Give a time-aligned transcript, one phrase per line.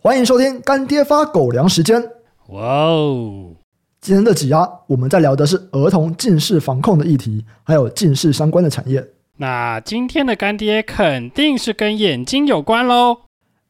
[0.00, 2.02] 欢迎收听干爹发狗粮时间。
[2.48, 3.54] 哇哦！
[4.00, 9.06] 今天的挤压，我们在聊的是儿童近视防控的议题，还有近视相关的产业。
[9.36, 13.18] 那今天的干爹肯定是跟眼睛有关喽。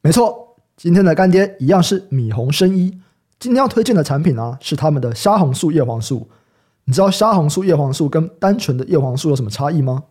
[0.02, 3.00] 没错，今天的干爹一样是米红生医。
[3.38, 6.28] 今天要推荐的产品啊，是他们的虾红素叶黄素。
[6.84, 10.04] 你知道虾红素叶黄素跟单纯的叶黄素有什么差异吗？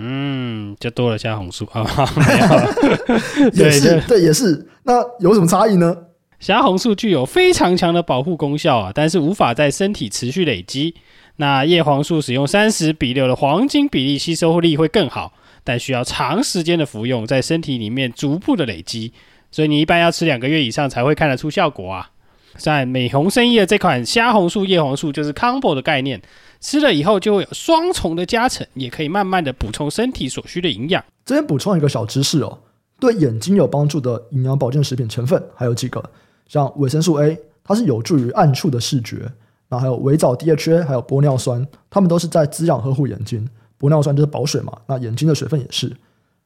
[0.00, 1.84] 嗯，就多了虾红素 啊，
[2.16, 4.68] 没有了，也是对，也是。
[4.84, 5.94] 那有什么差异呢？
[6.38, 10.94] 虾红素具有非常强的保护功效啊，但是无法在身体持续累积。
[11.36, 15.32] 那叶黄素使用三十比六的黄金比例，吸收力会更好，
[15.64, 19.12] 但需要长时间的服用，在身体里面逐步的累积，
[19.50, 22.10] 所以你一般要吃两个月以上才会看得出效果啊。
[22.56, 26.20] 在美红生意的这款虾红素叶黄素就是 combo 的概念，
[26.60, 31.04] 吃了以后就会有双重的加成，也可以慢慢的补充身体所需的营养。
[31.24, 32.58] 这边补充一个小知识哦，
[32.98, 36.02] 对眼睛有帮助的营养保健食品成分还有几个，
[36.46, 39.30] 像维生素 A，它是有助于暗处的视觉，
[39.68, 43.48] 那还有维藻 DHA，还有玻尿酸，它们都是在滋养呵护眼睛。
[43.78, 45.96] 玻尿酸就是保水嘛，那眼睛的水分也是，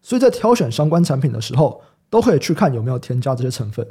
[0.02, 3.86] 所以在挑选相关产品的时候，都可以去看有没有添加这些成分。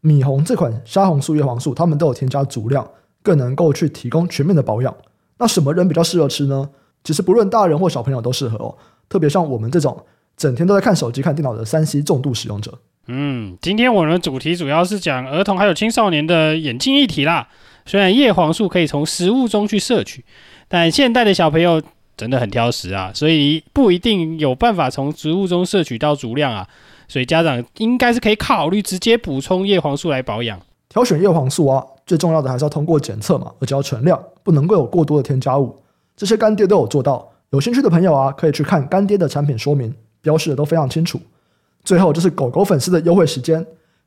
[0.00, 2.90] 米红这款虾红素叶黄素，它们都有添加足量，
[3.22, 4.92] 更能够去提供全面的保养。
[5.40, 6.68] 那什么人比较适合吃呢？
[7.02, 8.76] 其实不论大人或小朋友都适合哦，
[9.08, 10.04] 特别像我们这种
[10.36, 12.78] 整天都在看手机、看电脑的三 C 重度使用者。
[13.06, 17.48] 嗯，今天我们的主题主要是讲儿童还有青少年的眼镜议题啦。
[17.86, 20.22] 虽然叶黄素可以从食物中去摄取，
[20.68, 21.82] 但现代的小朋友
[22.16, 26.68] 真的很挑食啊，所以不一定有办法从植物中摄取到足量啊。
[27.08, 30.60] 所以家长应该是可以考虑直接补充叶黄素来保养。
[30.90, 35.80] 挑选叶黄素啊，最重要的还是要通过检测嘛，而且要纯量，不能够有过多的添加物。
[36.16, 37.30] 这些干爹都有做到。
[37.50, 41.20] 有兴趣的朋友啊，可以去看干爹的产品说明，标示的都非常清楚。
[41.84, 43.64] 最后就是狗狗粉丝的优惠时间，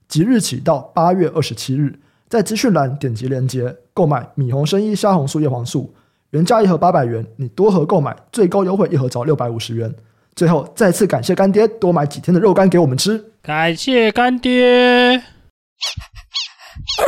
[0.10, 5.94] 即日起到八月二十七日，在资讯栏点击链接购买米红生衣虾红素叶黄素，
[6.32, 9.96] 原价一盒八百元，你多盒购买最高优惠一盒只要六百五十元。
[10.36, 13.24] 最后，再次感谢干爹多买几天的肉干给我们吃。
[13.42, 15.24] 感谢干爹。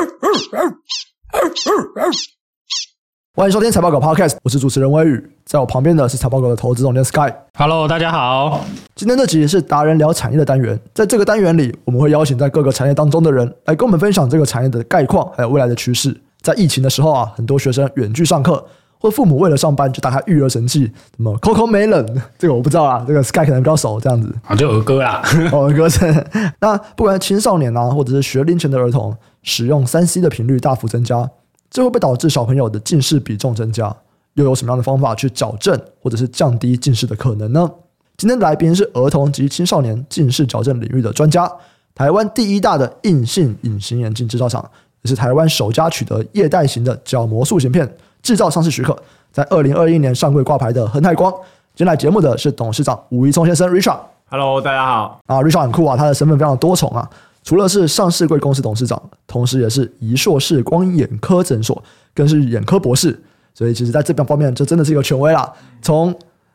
[3.35, 7.31] 欢迎收听财报狗 Podcast，我是主持人威宇，在我旁边的是财报狗的投资总监 Sky。
[7.57, 8.65] Hello，大家好。
[8.95, 16.19] 今天这集是达人聊产业的单元，在这个单元里，我们会邀请在各个产业当中的人来跟我们分享这个产业的概况，还有未来的趋势。
[16.41, 18.65] 在疫情的时候啊，很多学生远距上课。
[19.05, 25.21] 或父母为了上班就打开育儿神器，什么 CoComelon， 这个我不知道啊，这个 Sky 可能比较熟，这样子啊，就儿歌啦，
[25.53, 26.25] 儿歌是。
[26.59, 31.29] 那不管青少年啊，或者是学龄前的儿童，使用三 C 的频率大幅增加，
[31.69, 33.95] 这会不会导致小朋友的近视比重增加？
[34.33, 37.69] 又有什么样的方法去矫正或者是降低近视的可能呢？
[38.17, 41.47] 今天的来宾是儿童及青少年近视矫正领域的专家，
[41.93, 44.67] 台湾第一大的硬性隐形眼镜制造厂，
[45.03, 47.87] 也是台湾首家取得液态型的角膜塑形片。
[48.25, 48.97] 制造上市许可，
[49.31, 51.31] 在二零二一年上柜挂牌的恒泰光。
[51.75, 53.99] 今天来节目的是董事长吴一聪先生，Richard。
[54.31, 55.21] Hello，大家好。
[55.27, 57.07] 啊，Richard 很酷啊，他的身份非常多重啊。
[57.43, 61.79] 除了是上市柜公司董事长，同时也是宜硕士光眼科诊所，
[62.15, 63.15] 更是眼科博士。
[63.53, 65.53] 所以其实在这边方面，就真的是一个权威啦。
[65.83, 66.11] 从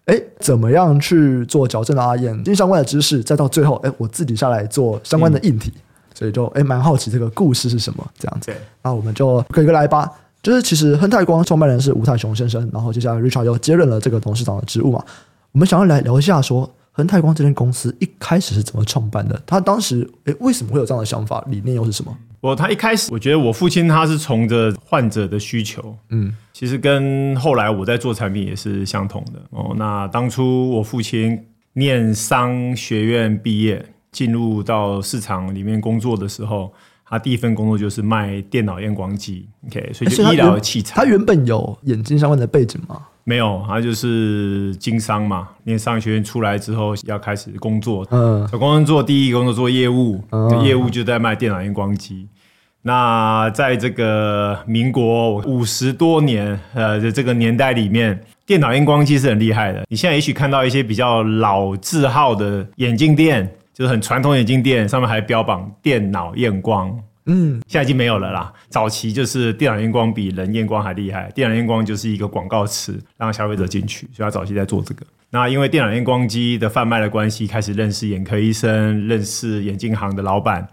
[0.07, 5.83] 哎怎么样去做矫正啊，眼睛相关的知识，再到最后哎我自己下来做相关的硬体，嗯、
[6.19, 8.53] 所以就哎蛮好奇这个故事是什么这样子。
[8.83, 10.11] 那我们就一个一个来吧。
[10.43, 15.05] 就是其实亨泰光创办人是吴泰雄先生，然后接下来 Richard 又接任了这个董事长的职务嘛。
[15.53, 19.41] 我们想要来聊一下，说亨泰光这间公司一开始是怎么创办的？
[19.45, 21.45] 他当时诶为什么会有这样的想法？
[21.49, 22.17] 理念又是什么？
[22.41, 29.75] 我他一开始，我觉得我父亲他是从着患者的需求，嗯，其实跟后来我在做产品也是相同的哦。
[29.77, 31.39] 那当初我父亲
[31.75, 36.73] 念商学院毕业，进入到市场里面工作的时候。
[37.11, 40.95] 他第一份工作就是卖电脑验光机，OK，所以就医疗器材。
[40.95, 43.03] 他原本有眼睛相关的背景吗？
[43.25, 45.49] 没有，他就是经商嘛。
[45.65, 52.29] 念商学院出来之后要开始工作，嗯，找工作第一个工作做业务，嗯、业务就在卖电脑验光机。
[52.83, 59.85] 那在这个民国五十多年呃的这个年代里面，电脑验光机是很厉害的。
[59.89, 63.53] 你现在也许看到一些比较老字号的眼镜店。
[63.73, 66.95] 就是很传统眼镜店，上面还标榜电脑验光，
[67.33, 68.53] 嗯，现在已经没有了啦。
[68.69, 75.07] 早期就是电脑验光比人验光还厉害，电脑验光就是一个广告词，让消费者进去，所以他早期在做这个。
[75.31, 80.67] 那因为电脑验光机的贩卖的关系，开始认识眼科医生，认识眼镜行的老板。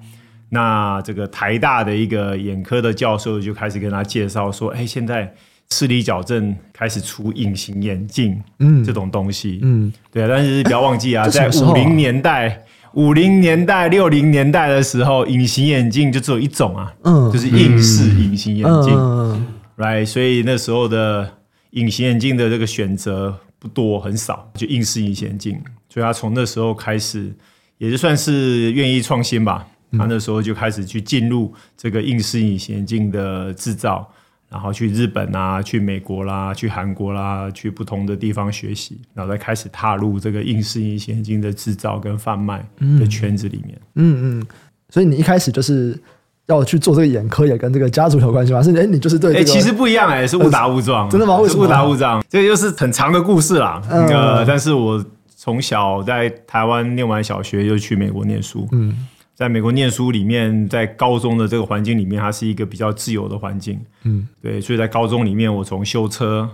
[0.49, 5.31] 那这个台大的一个眼科的教授就开始跟他介绍说：“哎，现在
[5.69, 10.27] 视力矫正开始出隐形眼镜，嗯，这种东西，嗯，对啊。
[10.27, 12.63] 但是不要忘记啊，在五零年代。”
[12.97, 19.45] 五零年代、六零年代的时候，隐形眼镜就只有一种啊，嗯，就是硬式隐形眼镜，嗯
[19.77, 21.31] ，right，所以那时候的
[21.71, 25.61] 隐形眼镜的这个选择不多，很少，就硬式隐形眼镜。
[25.87, 27.31] 所以他从那时候开始，
[27.77, 29.63] 也就算是愿意创新吧。
[29.91, 34.11] 他那时候就开始去进入这个硬式隐形眼镜的制造。
[34.49, 42.65] 然后去日本啊，去美国啦，去韩国啦，去不同的地方学习，然后再开始踏入这个硬式隐形眼镜的制造跟贩卖
[42.99, 43.77] 的圈子里面。
[43.95, 44.45] 嗯嗯，
[44.89, 45.99] 所以你一开始就是
[46.45, 48.63] 要去做这个眼科，也跟这个家族有关系吗？
[48.63, 51.37] 是哎，你就是对哎、这个，其实不一样哎，是误打误撞，真的吗？
[51.37, 51.65] 为什么？
[51.65, 53.81] 误打误撞，这个又是很长的故事啦。
[53.89, 55.05] 嗯、那个，但是我
[55.35, 58.65] 从小在台湾念完小学，就去美国念书。
[58.71, 59.07] 嗯。
[59.37, 63.79] 在美国念书里面，在高中的这个环境里面，它是一个比较自由的环境。
[64.01, 66.49] 嗯，对，所以在高中里面，我从修车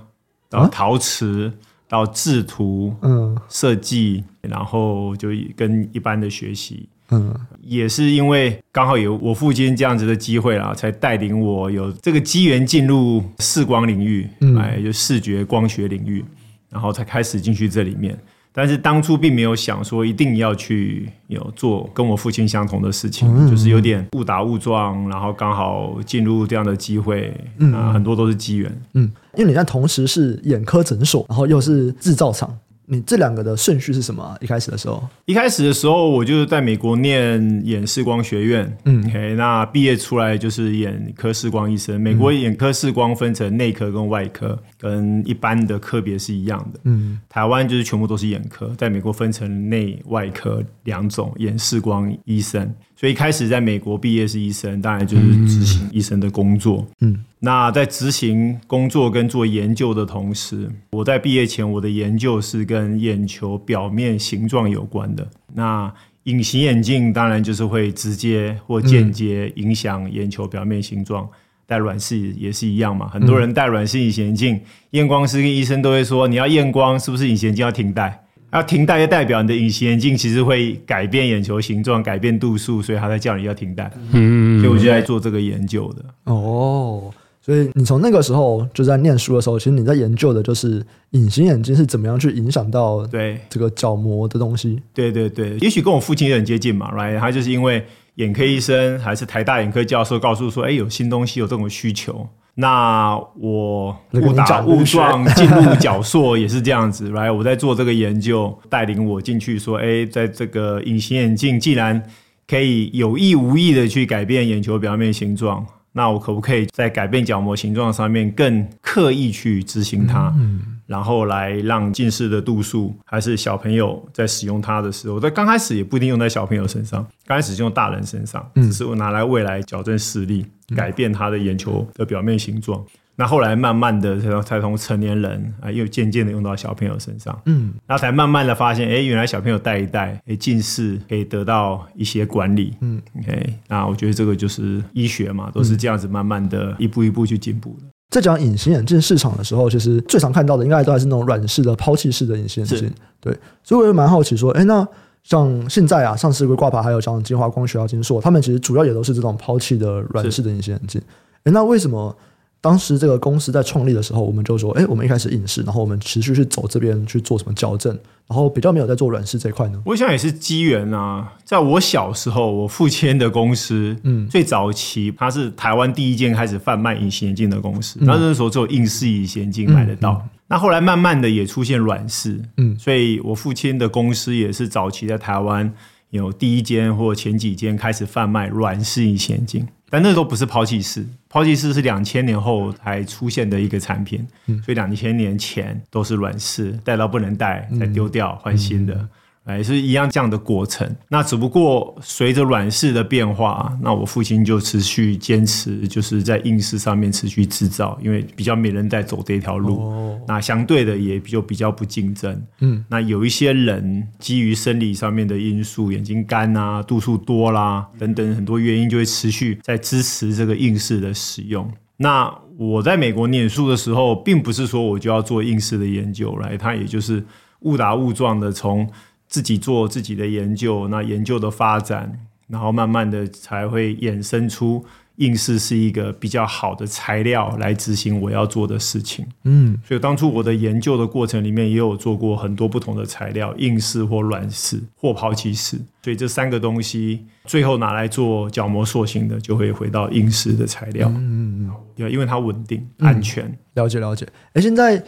[0.49, 1.49] 到陶瓷
[1.87, 14.57] 到制图，嗯，设计，然后就跟一般的学习，嗯，也是因为刚好有我父亲这样子的机会啊，才带领我有这个机缘进入视光领域，嗯。
[14.57, 16.21] 哎，就视觉光学领域，
[16.69, 18.19] 然后才开始进去这里面。
[18.53, 32.55] 但是当初并没有想说一定要去有做跟我父亲相同的事情，嗯、就是有点误打误撞，然后刚好进入这样的机会，嗯、呃，很多都是机缘，嗯，因为你在同时是眼科诊所，然后又是制造厂。
[32.85, 34.37] 你这两个的顺序是什么？
[34.41, 41.99] 一开始的时候，一开始的时候，我就是在美国念眼视光学院，嗯，OK，那毕业出来就是眼科视光医生。
[41.99, 46.79] 美国眼科视光分成内科跟外科，跟一般的科别是一样的。
[46.83, 52.73] 嗯，台湾就是全部都是眼科，在美国分成内外科两种眼视光医生。
[52.95, 56.87] 所以一开始在美国毕业是医生，当然就是执行医生的工作。
[57.01, 65.27] 嗯，那在执行工作跟做研究的同时，我在毕业前我的研究是跟眼球表面形状有关的。
[65.53, 65.91] 那
[66.23, 71.27] 隐形眼镜当然就是会直接或间接影响眼球表面形状。
[71.65, 74.59] 戴软式也是一样嘛，很多人戴软式隐形眼镜，
[74.91, 78.25] 验光师跟医生都会说，你要验光是不是隐形眼镜要停戴？
[78.53, 83.91] 要停戴就代表你的隐形眼镜其实会改变眼球形状、改变度数，所以他在叫你要停戴。
[84.11, 86.05] 嗯，所以我就在做这个研究的。
[86.25, 87.11] 哦，
[87.41, 94.79] 所以你从那个时候就在念书的时候，其实你在研究的就是隐形眼镜是怎么样去影响到对这个角膜的东西。
[94.93, 97.19] 对对对，也许跟我父亲也很接近嘛，right？
[97.19, 97.83] 他就是因为
[98.15, 102.29] 眼科医生还是台大眼科教授，告诉说，哎，有新东西，有这种需求。
[102.55, 112.03] 那我误打误撞进入角硕也是这样子，来，我在做这个研究，带领我进去说，哎，在这个隐形眼镜既然
[112.47, 120.33] 可以有意无意的去改变眼球表面形状，那我可不可以在改变角膜形状上面更刻意去执行它？
[120.37, 130.45] 嗯然后来让近视的度数，还是小朋友在使用它的时候，在刚开始也不一定用在小朋友身上，刚开始就用大人身上，只是我拿来未来矫正视力，
[130.75, 132.83] 改变他的眼球的表面形状。
[133.15, 147.85] 那后来慢慢的才才从成年人啊，又渐渐的用到小朋友身上，嗯，然后才慢慢的发现，哎，原来小朋友戴一戴，哎，近视可以得到一些管理，嗯，OK，那我觉得这个就是医学嘛，都是这样子慢慢的一步一步去进步的。
[148.09, 152.91] 在讲隐形眼镜市场的时候，其实最常看到的应该都还是那种软式的抛弃式的隐形眼镜。
[153.21, 153.31] 对，
[153.63, 154.87] 所以我也蛮好奇说，哎，那
[155.21, 160.99] 像现在啊，上市规挂牌还有像金华光学啊、金硕，他们其实主要也都是这种抛弃的软式的隐形眼镜。
[161.43, 162.15] 哎，那为什么？
[162.63, 167.93] 当时这个公司在创立的时候，我们就说，哎，我们一开始硬式，然后我们持续去走这边去做什么矫正，
[168.25, 169.81] 然后比较没有在做软式这一块呢？
[169.85, 171.33] 我想也是机缘啊。
[171.43, 180.13] 在我小时候，我父亲的公司，嗯，最早期它是台湾第一间开始贩卖隐形眼镜的公司，那、嗯、那时候只有硬式隐形眼镜买得到。
[180.13, 185.69] 嗯嗯、那后来慢慢的也出现软式，嗯，所以我父亲的公司也是早期在台湾
[186.11, 189.67] 有第一间或前几间开始贩卖软式隐形眼镜。
[189.93, 199.07] 但那时候不是抛弃式，抛弃式是两千年后才出现的一个产品，嗯、所以两千年前都是软式，戴到不能戴再丢掉换新的。
[199.45, 200.89] 哎，是一样这样的过程。
[201.09, 209.81] 那只不过随着软式的变化，那我父亲就持续坚持，就是在硬式上面持续制造，因为比较没人在走这条路。
[209.81, 212.41] 哦、那相对的也就比较不竞争。
[212.61, 221.69] 嗯，那有一些人基于生理上面的因素，眼睛干啊、度数多啦等等很多原因，就会持续在支持这个硬式的使用。
[221.97, 227.21] 那我在美国念书的时候，并不是说我就要做硬式的研究来，它也就是
[227.59, 228.89] 误打误撞的从。
[229.33, 234.85] 自己做自己的研究，那研究的发展，然后慢慢的才会衍生出
[235.15, 239.25] 硬式是一个比较好的材料来执行我要做的事情。
[239.45, 245.81] 嗯，所以当初我的研究的过程里面也有做过很多不同的材料，硬式或软式或抛弃式。
[246.03, 251.09] 所以这三个东西最后拿来做角膜塑形的，就会回到硬式的材料。
[251.09, 253.45] 嗯嗯嗯，因为它稳定、安全。
[253.45, 254.27] 嗯、了解了解。
[254.53, 255.03] 哎，现在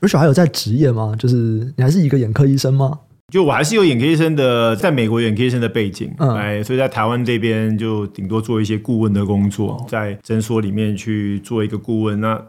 [0.00, 1.14] Richard 还有在职业吗？
[1.16, 2.98] 就是你还是一个眼科医生吗？
[3.30, 12.42] 就我还是有眼科医生的，在美国眼科医生的背景，哎、嗯，所以在台湾这边就顶多做一些顾问的工作，在诊所里面去做一个顾问，那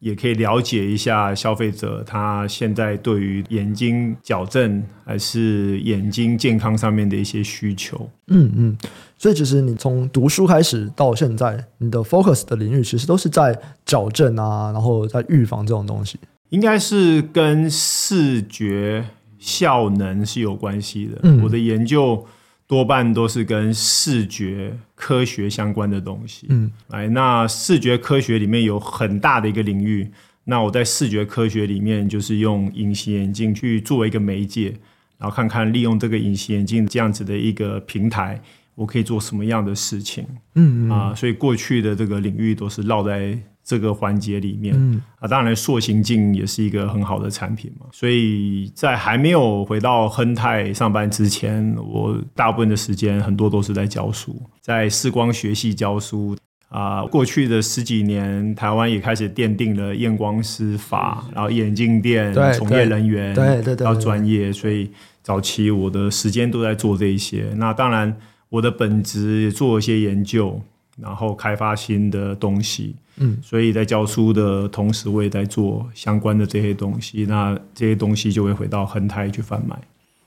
[0.00, 8.10] 也可以了解一下消费者他现在对于眼睛矫正还是眼睛健康上面的一些需求。
[8.26, 8.76] 嗯嗯，
[9.16, 16.18] 所以其实你从读书开始到现在，你的 focus 的领域其实都是在矫正啊，然后在预防这种东西，
[16.48, 19.04] 应该是跟视觉。
[19.46, 21.20] 效能是有关系的。
[21.22, 22.26] 嗯，我的研究
[22.66, 26.48] 多半都是跟视觉科学相关的东西。
[26.50, 30.10] 嗯，来，那视觉科学里面有很大的一个领域。
[30.42, 34.74] 那我在视觉科学里面，就是用隐形眼镜去作为一个媒介，
[35.16, 38.42] 然后看看利用这个隐形眼镜这样子的一个平台，
[38.74, 40.26] 我可以做什么样的事情。
[40.56, 43.38] 嗯，嗯啊，所以过去的这个领域都是绕在。
[43.68, 47.86] 这个环节里面，嗯啊，当然塑形镜也是一个很好的产品嘛。
[47.90, 56.36] 所以在还没有回到亨泰上班之前，我大部分的时间很多都是在教书，在视光学系教书
[56.68, 57.02] 啊。
[57.06, 64.88] 过去的十几年，台湾也开始奠定了验光师法，然后眼镜店从业人员对对对要专业，所以
[65.24, 67.52] 早期我的时间都在做这一些。
[67.56, 68.16] 那当然，
[68.48, 70.62] 我的本职也做一些研究。
[70.98, 77.24] 然后开发新的东西，嗯，所以在教书的同时，我也在做相关的这些东西。
[77.26, 79.74] 那这些东西就会回到恒泰去贩卖。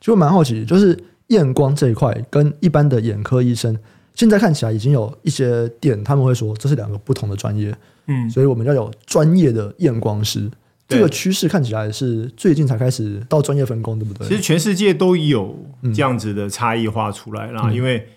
[0.02, 3.78] 就蛮好奇，就是验光这一块跟一般的眼科医生，
[4.16, 7.76] 现在看起来已经有一些店他们会说这是两个不同的专业，
[8.08, 10.50] 嗯，所以我们要有专业的验光师。
[10.88, 14.28] 这个趋势看起来是最近才开始到专业分工，对不对？
[14.28, 15.56] 其实全世界都有
[15.94, 18.08] 这样子的差异化出来啦，嗯，因为。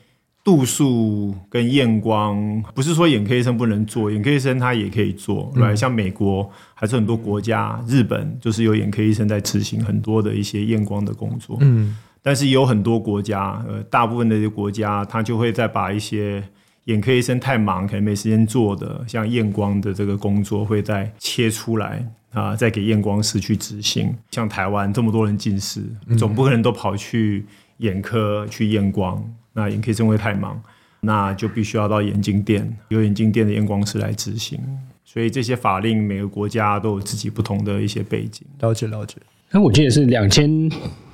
[0.44, 11.56] 度数跟验光不是说眼科医生不能做，眼科医生他也可以做，对、嗯，像美国还是很多国家，日本就是有眼科医生在执行很多的一些验光的工作。
[11.60, 16.42] 嗯，但是有很多国家，呃，大部分的一些国家，他就会再把一些
[16.86, 24.12] 眼科医生太忙，可能没时间做的，像验光的这个工作，会再切出来啊，再给验光师去执行。
[24.32, 25.84] 像台湾这么多人近视，
[26.18, 27.46] 总不可能都跑去
[27.76, 29.24] 眼科去验光。
[29.54, 30.60] 那眼科医生会太忙，
[31.00, 34.58] 那就必须要到眼镜店，有眼镜店的验光师来执行。
[35.04, 38.46] 所以这些法令每个国家都有自己不同的一些背景。
[38.60, 39.16] 了解了解。
[39.50, 40.70] 那我记得是两千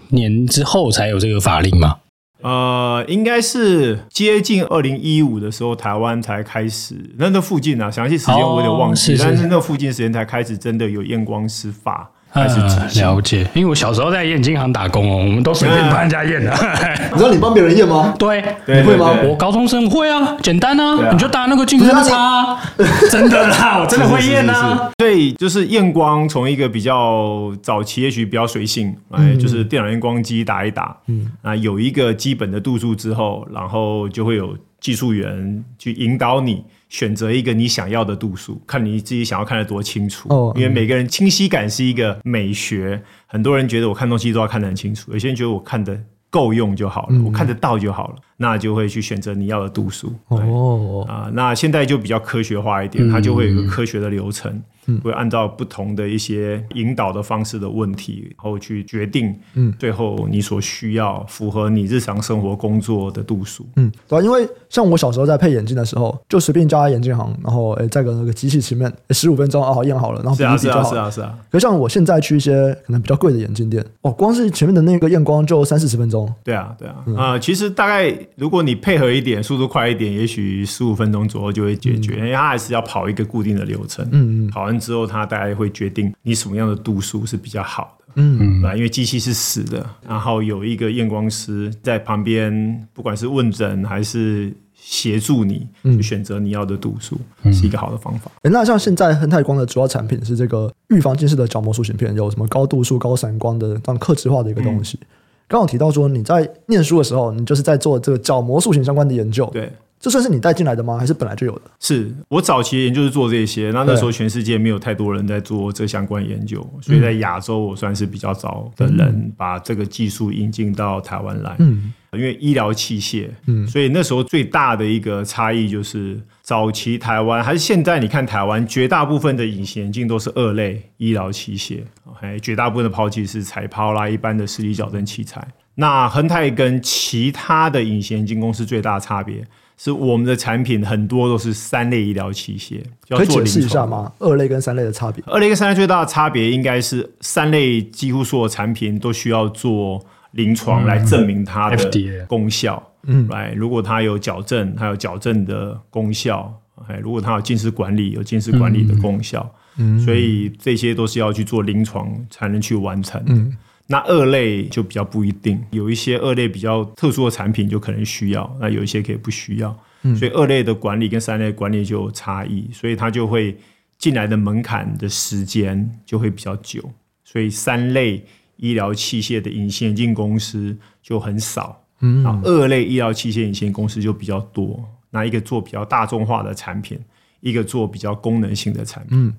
[0.09, 1.99] 年之后才有这个法令吗？
[2.41, 6.95] 呃，应该是接近二零一五的时候，台湾才开始。
[7.17, 12.13] 那那附近啊，详细时间我有点忘记，哦、是是但是那附近时间才开始真的有验光师法。
[12.33, 12.61] 开始
[13.01, 16.51] 了解，因为我小时候在验金行打工哦，我们都随便帮人家验的。
[17.13, 18.15] 你知道你帮别人验吗？
[18.19, 19.11] 对，你会吗？
[19.25, 22.59] 我高中生会啊，简单啊，你就搭那个镜子那擦。
[23.11, 24.91] 真的啦，我真的会验啊。
[24.99, 36.63] 所以就是验光从一个比较早期，也许比较随性，哎，就是电脑验光机打一打，嗯，啊，有一个基本的度数之后，然后就会有技术员去引导你。
[36.89, 40.29] 选择一个你想要的度数，看你自己想要看得多清楚。
[40.31, 45.99] 哦，因为每个人清晰感是一个美学，很多人觉得我看东西都要看得很清楚，有些人觉得我看得
[46.31, 50.15] 够用就好了，嗯，我看得到就好了，那就会去选择你要的度数。
[50.29, 54.63] 哦，啊，那现在就比较科学化一点，它就会有一个科学的流程。
[55.05, 71.39] 会按照不同的一些引导的方式的问题，然后去决定，嗯，最后你所需要符合你日常生活工作的度数，嗯，对，因为像我小时候在配眼镜的时候，就随便叫他眼镜行，然后诶，在个那个机器前面，十五分钟啊，好验好了，然后比一比就好了，是啊，是啊，是啊。
[71.51, 76.33] 可是像我现在去一些可能比较贵的眼镜店，哦，光是前面的那个验光就三四十分钟。
[76.43, 85.49] 对啊，对啊，啊、嗯呃，其实大概如果你配合一点，速度快一点，也许十五分钟左右就会解决，嗯，因为它还是要跑一个固定的流程，嗯嗯，跑完之后，它大概。
[85.59, 98.31] 会决定你什么样的度数是比较好的，嗯，因为机器是死的，然后有一个验光师在旁边，不管是问诊还是协助你去选择你要的度数，嗯，是一个好的方法。
[98.43, 104.97] 欸，那像现在亨泰光的主要产品是这个预防近视的角膜塑形片，有什么高度数、高散光的这样客制化的一个东西。
[105.01, 105.07] 嗯、
[105.49, 109.73] 刚提到说你在念书的时候，你就是在做这个角膜塑形相关的研究，对。
[110.01, 110.97] 这算是你带进来的吗？
[110.97, 111.63] 还是本来就有的？
[111.81, 121.57] 是我早期研究是做这些，那那时候全世界没有太多人在做这相关研究，所以在亚洲我算是比较早的人把这个技术引进到台湾来。
[121.59, 131.81] 嗯，因为医疗器械，嗯，所以那时候最大的一个差异就是早期台湾还是现在，你看台湾绝大部分的隐形眼镜都是二类医疗器械，
[132.15, 135.45] 还绝大部分的抛弃是彩抛啦，一般的视力矫正器材。
[135.75, 139.45] 那恒泰跟其他的隐形眼镜公司最大的差别。
[139.81, 142.83] 是我们的产品很多都是三类医疗器械，
[143.17, 144.13] 可以解释一下吗？
[144.19, 145.23] 二类跟三类的差别？
[145.29, 152.83] 二类跟三类最大的差别应该是三类几乎所有产品都需要做临床来证明它的功效。
[153.05, 156.53] 嗯，来，如果它有矫正，它有矫正的功效；
[156.89, 159.49] 哎，如果它有近视管理，有近视管理的功效。
[159.77, 163.23] 嗯，所以这些都是要去做临床才能去完成。
[163.27, 163.57] 嗯。
[163.91, 173.57] 那二类就比较不一定，有一些二类比较特殊的产品就可能需要，那有一些可以不需要，嗯、所以二类的管理跟三类管理就有差异，所以它就会
[173.97, 176.83] 进来的门槛的时间就会比较久，
[177.25, 178.23] 所以三类
[178.57, 187.01] 医疗器械的隐形眼镜公司就很少，嗯，然后二类医疗器械隐形公司就比较多，那一个做比较大众化的产品，
[187.41, 189.35] 一个做比较功能性的产品，嗯，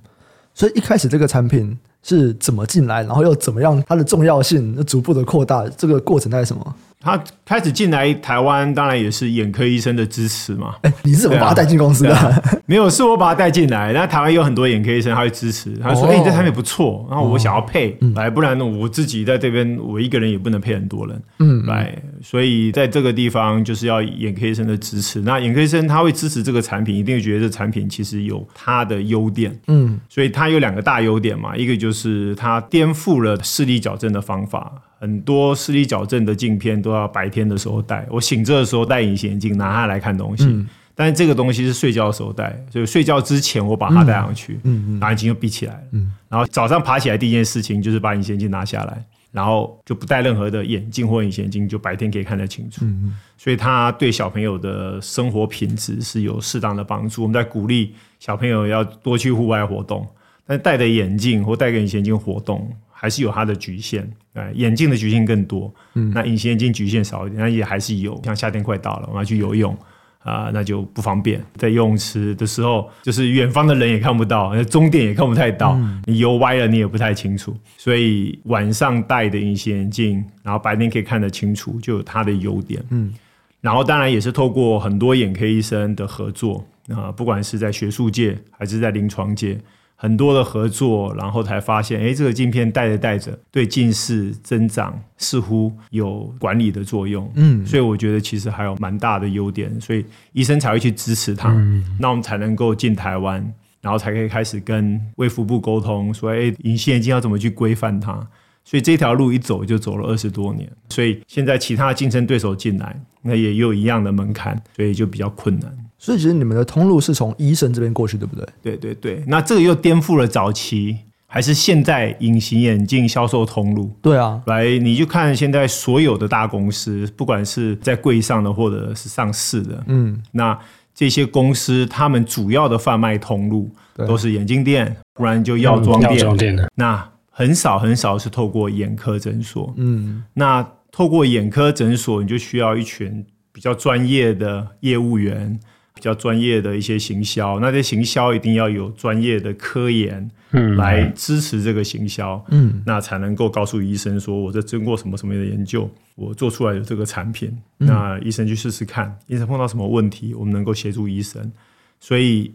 [0.55, 1.77] 所以一开始这个产品。
[2.01, 3.83] 是怎么进来，然后又怎么样？
[3.87, 6.75] 它的重要性逐步的扩大，这个过程在什么？
[7.01, 10.75] 他开始进来台湾，当然也是眼科医生的支持嘛。
[10.83, 12.13] 哎，你是怎么把他带进公司的？
[12.13, 13.93] 啊啊、 没有，是我把他带进来。
[13.93, 15.77] 那台湾有很多眼科医生，他会支持。
[15.77, 21.21] 他说：“哎、哦，你这产品不错。”然后我想要配，来、哦，不然我自己在这边，我一个人也不能配很多人。
[21.39, 25.21] 嗯，来，所以在这个地方就是要眼科医生的支持。
[25.21, 29.57] 那眼科医生他会支持这个产品，一定会觉得这产品其实有它的优点。
[29.67, 34.73] 嗯，所以它有两个大优点嘛，一个就是它颠覆了视力矫正的方法。
[34.99, 40.43] 很多视力矫正的镜片都要白天的时候戴，我醒着的时候戴隐形眼镜拿它来看东西。
[40.43, 49.01] 嗯、但是这个东西是睡觉的时候戴，所以睡觉之前我把它戴上去，嗯嗯，然后眼睛就闭起来了，嗯，然后早上爬起来第一件事情就是把隐形眼镜拿下来，
[49.31, 52.83] 然后就不戴任何的眼镜或隐形眼镜，就白天可以看得清楚。
[52.83, 57.21] 嗯嗯，所以它对小朋友的生活品质是有适当的帮助。
[57.21, 60.05] 我们在鼓励小朋友要多去户外活动，
[60.45, 62.69] 但戴着眼镜或戴个隐形眼镜活动。
[63.01, 68.19] 还是有它的局限，哎，眼镜的局限更多，嗯，那隐形眼镜局限少一点，那也还是有。
[68.25, 69.73] 像夏天快到了，我们要去游泳
[70.17, 71.41] 啊、呃，那就不方便。
[71.55, 77.55] 在游泳池的时候，就是远方的人也看不到，终点也看不太到，嗯、你游歪了你也不太清楚。
[77.77, 82.83] 所以晚上戴的隐形眼镜，然后白天可以看得清楚，就有它的优点。
[82.89, 83.13] 嗯，
[83.61, 86.57] 然后当然也是透过很多眼科医生的合作
[86.89, 89.57] 啊、呃，不管是在学术界还是在临床界。
[90.01, 97.29] 很多的合作，然后才发现，哎，这个镜片戴着戴着，对近视增长似乎有管理的作用。
[97.35, 101.49] 嗯，所以我觉得其实还有蛮大的优点，所以医生才会去支持它。
[101.49, 103.45] 嗯，那我们才能够进台湾，
[103.81, 108.25] 然后才可以开始跟卫福部沟通，说，哎，隐形眼镜要怎么去规范它。
[108.63, 110.71] 所以这条路一走就走了二十多年。
[110.87, 115.75] 所以现在其他竞争对手进来，那也有一样的门槛，所以就比较困难。
[116.01, 118.47] 所以其实你们的通路是从医生这边过去，对不对？
[118.63, 123.93] 对对对，那这个又颠覆了早期还是现在隐形眼镜销售通路。
[124.01, 130.57] 对啊，来你就看现在所有的大公司，不管是在柜上的或者是上市的，嗯，那
[130.95, 133.69] 这些公司他们主要的贩卖通路
[134.07, 136.13] 都是眼镜店，不然就药妆店。
[136.13, 139.73] 药妆店的那很少很少是透过眼科诊所。
[139.75, 145.59] 嗯，那透过眼科诊所，你就需要一群比较专业的业务员。
[145.99, 161.51] 比较专业的一些行销，那这行销一定要有专业的科研，嗯，来支持这个行销，嗯，那才能够告诉医生说，我这经过什么什么的研究，我做出来的这个产品，嗯、那医生去试试看，医生碰到什么问题，我们能够协助医生，
[161.99, 162.53] 所以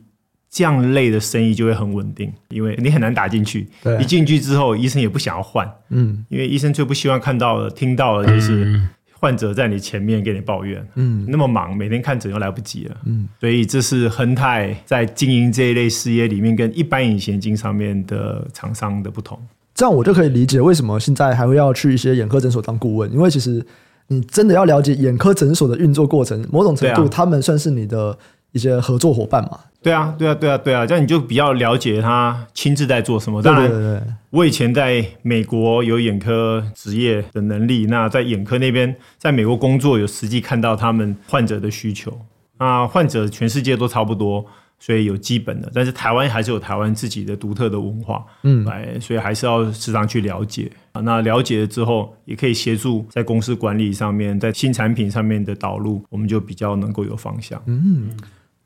[0.48, 4.02] 这样类的生意就会很稳定，因为你很难打进去，对。
[4.02, 8.64] 一进去之后，医生也不想要换，嗯，因为医生最不希望看到的、听到的就是。
[8.64, 8.88] 嗯
[9.24, 19.38] 患者在你前面给你抱怨，嗯，那么忙，每天看诊又来不及了，嗯，所以这是恒泰在经营这一类事业里面跟一般隐形镜上面的厂商的不同。
[19.74, 23.64] 这样我就可以理解为什么现在还会要去一些眼科诊所当顾问，因为其实
[24.08, 28.18] 你真的要了解眼科诊所的运作过程，某种程度他们算是你的
[28.52, 29.58] 一些合作伙伴嘛。
[29.84, 33.42] 对啊，对啊，对啊，对啊，这样你就比较了解他亲自在做什么。
[33.42, 42.18] 当然，对对对，我以前在美国有眼科职业的能力，那在眼科那边，在美国工作有实际看到他们患者的需求。
[42.58, 44.46] 那，患者全世界都差不多，
[44.78, 50.70] 所以有基本的，但是台湾还是有台湾自己的独特的文化，嗯，来，所以还是要时常去了解。
[51.02, 57.60] 那了解了之后，也可以协助在公司管理上面，在新产品上面的导入，我们就比较能够有方向。
[57.66, 58.10] 嗯，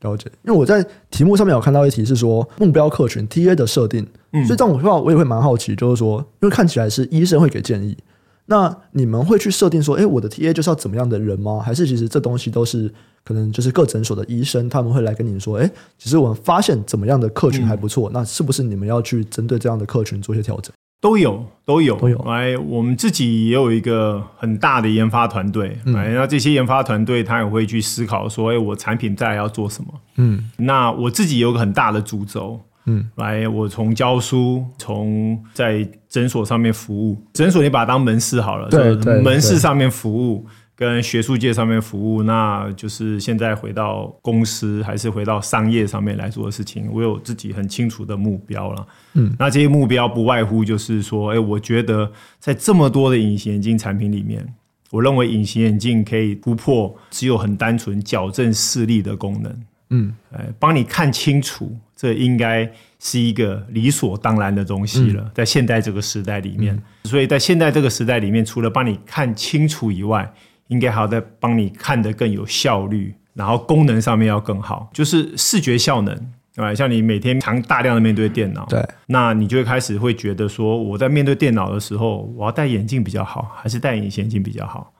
[0.01, 0.31] 了解。
[0.43, 7.97] 因为我在题目上面有看到一题是说目标客群 TA 的设定，嗯，所以这种话我也会蛮好奇，就是说，因为看起来是医生会给建议。
[8.45, 11.59] 那你们会去设定说，哎，我的 TA 就是要怎么样的人吗？
[11.59, 12.91] 还是其实这东西都是
[13.23, 20.73] 可能就是各诊所的医生他们会来跟你说，哎，其实我们发现怎么样的客群还不错，嗯、那是不是你们要去针对这样的客群做一些调整？
[21.01, 22.17] 都有，都有，都有。
[22.25, 29.93] 来，我们自己也有一个很大的研发团队，来、嗯，那这些研发团队他也会去思考说，哎，我产品再来要做什么？
[30.17, 32.59] 嗯，那我自己有个很大的主轴。
[32.85, 40.47] 嗯，来，我从教书，从在诊所上面服务，诊所你把它当门市好了，对，对，门市上面服务，
[40.79, 48.87] 跟学术界上面服务，那就是现在回到公司，还是回到商业上面来做的事情，我有自己很清楚的目标了。
[49.15, 54.53] 嗯，那这些目标不外乎就是说，哎，我觉得在这么多的隐形眼镜产品里面，
[54.89, 59.63] 我认为隐形眼镜可以突破只有很单纯矫正视力的功能。
[59.89, 70.31] 嗯，哎，帮你看清楚，这应该是一个理所当然的东西了，在现代这个时代里面，嗯，所以在现代这个时代里面，除了帮你看清楚以外，
[70.69, 76.15] 应该还要再帮你看得更有效率，然后功能上面要更好，就是视觉效能，
[76.55, 76.73] 对吧？
[76.73, 84.91] 像你每天常大量的面对电脑，对，那你就会开始会觉得说，我在面对电脑的时候，我要戴眼镜比较好，还是戴隐形眼镜比较好？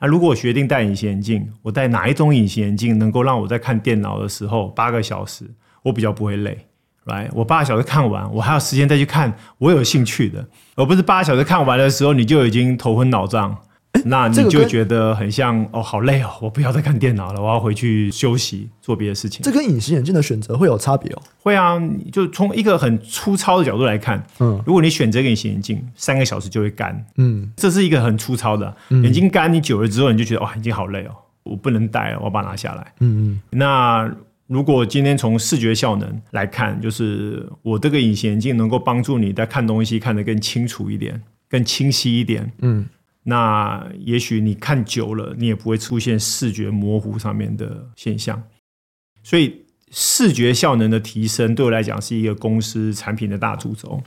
[0.00, 5.44] 那如果我决定戴隐形眼镜，我戴哪一种隐形眼镜能够让我在看电脑的时候八个小时，
[5.82, 6.66] 我比较不会累，
[7.04, 13.56] 来，我八个小时看完，我还有时间再去看我有兴趣的，而不是八个小时看完的时候你就已经头昏脑胀。
[14.04, 19.42] 那你就觉得很像哦，好累哦，我不要再看电脑了，我要回去休息做别的事情。
[19.42, 21.22] 这跟隐形眼镜的选择会有差别哦。
[21.38, 21.80] 会啊，
[22.12, 28.74] 就从一个很粗糙的角度来看，嗯，如果你选择隐形眼镜，三个小时就会干，嗯，这是一个很粗糙的。
[28.90, 32.92] 眼睛干，你久了之后你就觉得哇，眼睛好累哦，我不能戴了，我要把它拿下来。
[33.00, 33.40] 嗯嗯。
[33.50, 34.10] 那
[34.46, 42.86] 如果今天从视觉效能来看，就是我这个隐形眼镜能够帮助你在看东西看得更清楚一点，更清晰一点，嗯。
[43.28, 48.40] 那也许你看久了，你也不会出现视觉模糊上面的现象。
[49.24, 54.00] 所以视觉效能的提升，对我来讲是一个公司产品的大主轴。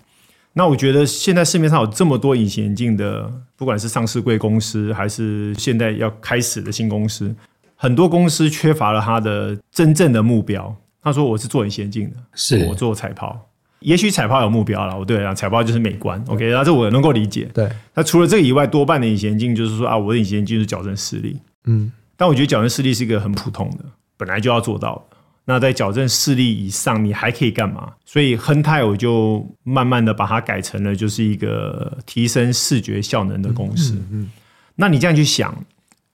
[0.53, 7.36] 那我觉得现在市面上有这么多隐形眼镜的，不管是上市贵公司，还是现在要开始的新公司，
[7.75, 10.73] 很多公司缺乏了它的真正的目标。
[11.01, 13.38] 他说：“我是做隐形眼镜的，是我做彩抛。”
[13.79, 17.49] 也许彩抛有目标了，我对啊，彩抛就是美观，OK，然后这我能够理解。
[17.53, 23.85] 对，那除了这个以外，多半的隐形眼镜就是说啊，我的隐形眼镜是矫正视力，嗯，但我觉得矫正视力是一个很普通的，
[24.17, 25.17] 本来就要做到的。
[25.45, 27.93] 那在矫正视力以上，你还可以干嘛？
[28.05, 33.93] 所以亨泰我就慢慢的把它改成了就是一个提升视觉效能的公司。
[33.93, 34.29] 嗯，嗯，嗯，
[34.75, 35.65] 那你这样去想，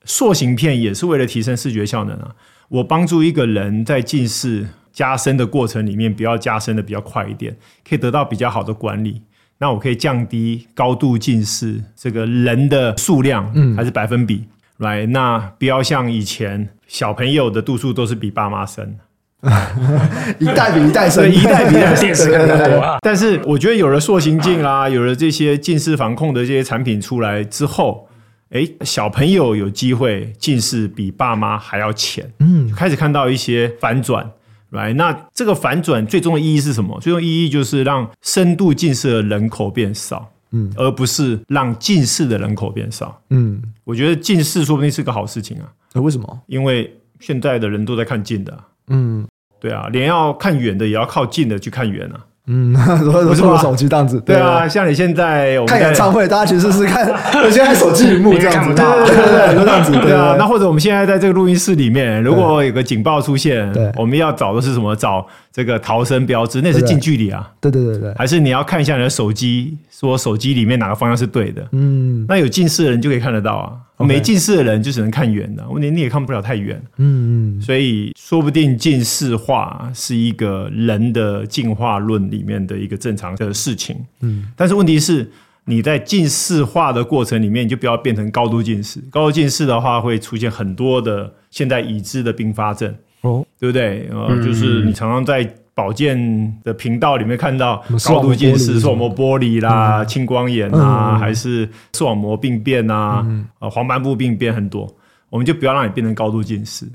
[0.04, 2.34] 塑形片也是为了提升视觉效能啊。
[2.68, 4.68] 我帮助一个人在近视。
[4.96, 7.54] 加深的过程里面，不要加深的比较快一点，
[7.86, 9.20] 可以得到比较好的管理。
[9.58, 14.46] 那我可以降低高度近视这个人的数量，嗯，还是百分比
[14.78, 15.04] 来。
[15.04, 18.98] 那不要像以前小朋友的度数都是比爸妈深，
[20.40, 22.32] 一代比一代深，一代比一代深。
[23.02, 28.08] 但是我觉得有了塑形镜啦，有了这些近视防控的这些产品出来之后，
[28.48, 34.30] 哎，小朋友有机会近视比爸妈还要浅，嗯，开始看到一些反转。
[34.70, 36.98] 来，那这个反转最终的意义是什么？
[37.00, 43.62] 最终意义就是让深度近视的人口变少，嗯，而不是让近视的人口变少，嗯。
[43.84, 45.72] 我觉得近视说不定是个好事情啊。
[45.92, 46.40] 那为什么？
[46.46, 49.26] 因为现在的人都在看近的，嗯，
[49.60, 52.26] 对啊，连要看远的也要靠近的去看远啊。
[52.48, 57.04] 嗯，不 是我手机这样子，对啊，像你现在我看演唱会，大家其实是看，
[57.42, 60.36] 我现在手机屏幕这样子，对对对对，这样子，对啊。
[60.38, 64.94] 那或者我们现在在这个录音室里面，如果有个警报出现，我们要找的是什么？
[64.94, 67.50] 找这个逃生标志，那是近距离啊。
[67.62, 71.66] 对对对对，还是你要看一下你的手机，说手机里面哪个方向是对的？
[71.72, 74.04] 嗯，那有近视的人就可以看得到啊。
[74.04, 76.78] 没近视的人就只能看远的，问题你也看不了太远。
[76.98, 83.96] 嗯嗯，所以说不定近视化是一个人的进化论里面的一个正常的事情。
[84.20, 85.30] 嗯，但是问题是
[85.64, 89.00] 你在近视化的过程里面，你就不要变成高度近视。
[89.10, 92.94] 高度近视的话，会出现很多的现在已知的并发症。
[93.26, 94.08] 哦，对不对？
[94.12, 95.48] 呃，就是你常常在。
[95.76, 96.16] 保健
[96.64, 103.22] 的频道里面看到高度近视、视网膜剥离啦、青光眼啊，还是视网膜病变啊、
[103.60, 104.90] 黄斑部病变很多，
[105.28, 106.86] 我们就不要让你变成高度近视。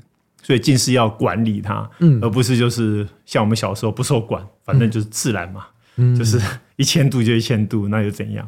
[0.42, 6.40] 所以近视要管理它，嗯，而不是就是像我们小时候不受管，反正就是自然嘛，嗯，就是
[6.74, 8.44] 一千度就一千度，那又怎样？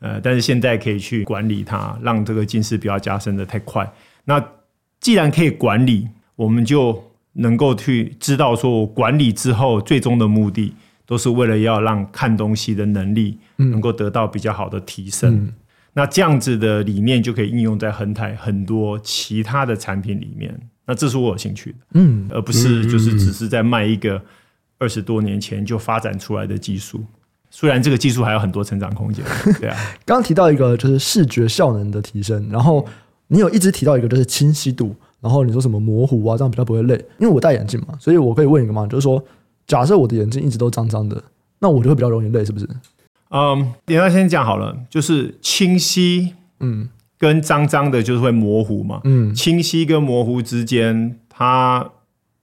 [0.00, 3.90] 呃，但是现在可以去管理它，让这个近视不要加深的太快。
[4.26, 4.38] 那
[5.00, 7.02] 既然可以管理，我们就
[7.38, 10.74] 能够去知道说，我管理之后最终的目的，
[11.06, 15.34] 都是为了要让看东西的能力能够得到比较好的提升。
[15.34, 15.52] 嗯，
[15.94, 20.58] 那这样子的理念就可以应用在恒台很多其他的产品里面。
[20.86, 24.20] 那这是我有兴趣的，嗯，而不是就是只是在卖一个
[24.78, 27.04] 二十多年前就发展出来的技术。
[27.50, 29.24] 虽然这个技术还有很多成长空间，
[29.60, 29.76] 对啊。
[30.04, 32.86] 刚刚提到一个就是视觉效能的提升，然后
[33.28, 36.94] 你有一直提到一个就是清晰度，然后你说什么模糊啊，这样比较不会累。
[37.18, 39.22] 因为我戴眼镜嘛，所以我可以问一个嘛，就是说，
[39.66, 41.22] 假设我的眼睛一直都脏脏的，
[41.58, 42.68] 那我就会比较容易累，是不是？
[43.30, 46.88] 嗯，点到先讲好了，就是清晰，嗯。
[47.20, 49.00] 跟脏脏的，就是会模糊嘛。
[49.02, 51.90] 嗯，清晰跟模糊之间，它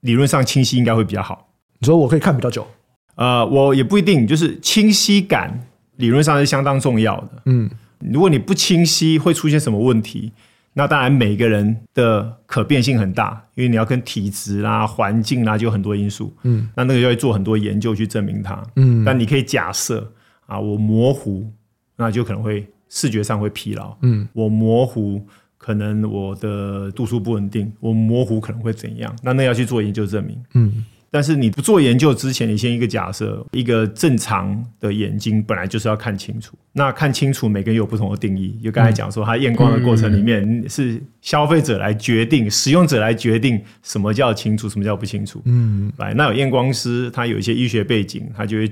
[0.00, 1.48] 理论上清晰应该会比较好。
[1.78, 2.66] 你说我可以看比较久？
[3.14, 7.30] 呃，我也不一定，就是清晰感理论上是相当重要的。
[7.46, 10.30] 嗯，如果你不清晰，会出现什么问题？
[10.78, 16.32] 那当然每个人的可变性很大，因为你要跟体质啦、环境啦，就很多因素。
[16.42, 18.62] 嗯，那那个就会做很多研究去证明它。
[18.76, 20.12] 嗯，但你可以假设
[20.46, 21.50] 啊，我模糊，
[21.96, 22.66] 那就可能会。
[22.88, 25.20] 视觉上会疲劳，嗯，我模糊，
[25.58, 29.12] 可能我的度数不稳定，我模糊可能会怎样？
[29.24, 30.84] 那那要去做研究证明，嗯。
[31.10, 36.56] 但是你不做研究之前，你先一个假设，一个正常的眼睛本来就是要看清楚。
[36.72, 38.58] 那看清楚，每个人有不同的定义。
[38.62, 45.40] 就刚才讲说，它验光的过程里面是消费者来决定，使用者来决定什么叫清楚，什么叫不清楚。
[45.46, 48.70] 嗯，来，那有验光师，他有一些医学背景，他就会。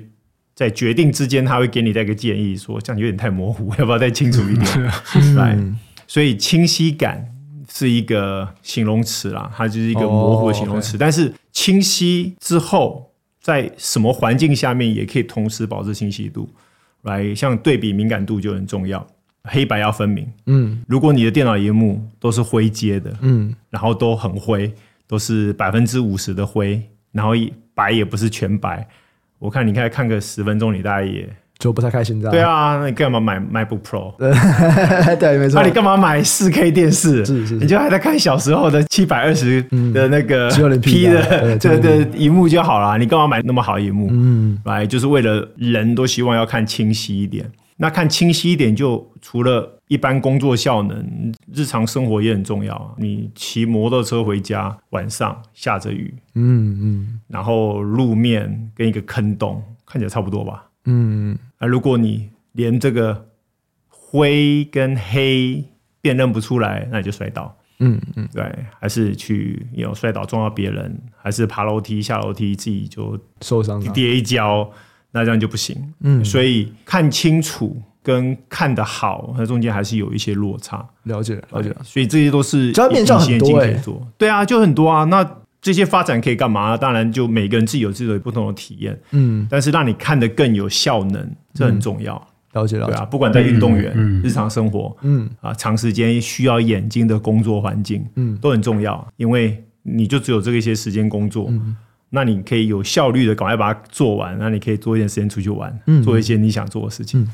[0.57, 4.93] 在决定之间，他会给你带个建议，说这样有点太模糊，要不要再清楚一点？
[5.35, 5.59] 来，
[6.07, 7.27] 所以清晰感
[7.69, 10.97] 是一个形容词啦，它就是一个模糊的形容词。
[10.97, 16.47] 但是清晰之后，在什么环境下面也可以同时保持清晰度。
[17.03, 19.07] 来，像对比敏感度就很重要，
[19.45, 20.31] 黑白要分明。
[20.47, 24.71] 嗯，如果你的电脑荧幕都是灰阶的，嗯，然后都很灰，
[25.07, 27.33] 都是百分之五十的灰，然后
[27.75, 28.87] 白也不是全白。
[29.39, 32.33] 我看你看看个十分钟，你大概也就不太开心，这样。
[32.33, 34.15] 对啊，那你干嘛买 MacBook Pro？
[34.19, 34.33] 对，
[35.17, 35.61] 对，没错。
[35.61, 37.25] 那你干嘛买四 K 电视？
[37.25, 39.63] 是是，是，你就还在看小时候的七百二十
[39.93, 42.99] 的那个 P 的这个 荧幕就好了。
[42.99, 44.09] 你干嘛买那么好荧幕？
[44.11, 47.51] 嗯，来就是为了人都希望要看清晰一点。
[47.77, 52.91] 那看清晰一点，就除了一般工作效能，日常生活也很重要啊。
[52.99, 60.65] 你骑摩托车回家，晚上下着雨，嗯嗯，然后路面跟一个坑洞，看起来差不多吧？
[60.85, 63.29] 嗯，啊，如果你连这个
[63.89, 65.65] 灰跟黑
[66.01, 67.57] 辨认不出来，那你就摔倒。
[67.81, 68.45] 嗯嗯，对，
[68.79, 74.71] 还是去有摔倒撞到别人，还是爬楼梯下楼梯自己就受伤跌一跤。
[75.17, 80.85] 那这样就不行，嗯，所以看清楚跟看得好，那中间还是有一些落差。
[81.05, 81.73] 了解，了解。
[81.85, 83.81] 所以这些都是面向很多、欸、
[84.19, 85.05] 对啊，就很多啊。
[85.05, 85.23] 那
[85.65, 86.77] 这些发展可以干嘛？
[86.77, 89.47] 当然，就每个人自己有自己的不同的体验，嗯。
[89.51, 92.15] 但是让你看得更有效能，这很重要。
[92.53, 92.93] 嗯、了解，了解。
[92.93, 99.09] 对啊，不管在运动员、嗯、日常生活，嗯啊，长时间需要眼睛的工作环境，嗯，都很重要。
[99.17, 101.47] 因为你就只有这个一些时间工作。
[101.49, 101.75] 嗯
[102.11, 107.29] 那你可以有效率的赶快把它做完，那你可以多一点时间出去玩，嗯、做一些你想做的事情。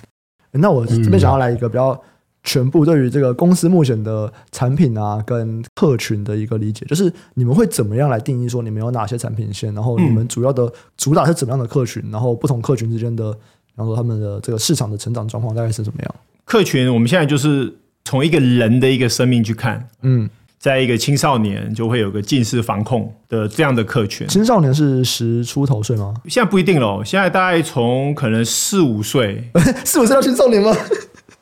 [0.52, 2.00] 那我这边想要来一个比较
[2.42, 13.36] 全部对于这个公司目前的产品啊跟客群的一个理解，就是你们会怎么样来定义说你们有哪些产品线，然后你们主要的主打是怎么样的客群，然后不同客群之间的，
[13.74, 16.14] 然后他们的这个市场的成长状况大概是怎么样？
[16.44, 17.72] 客群我们现在就是
[18.04, 20.28] 从一个人的一个生命去看，嗯。
[20.58, 24.28] 在一个青少年就会有个近视防控的这样的客群。
[24.28, 26.12] 青少年是十出头岁吗？
[26.28, 29.42] 现在不一定了，现在大概从可能四五岁，
[29.86, 30.70] 四五岁到青少年吗？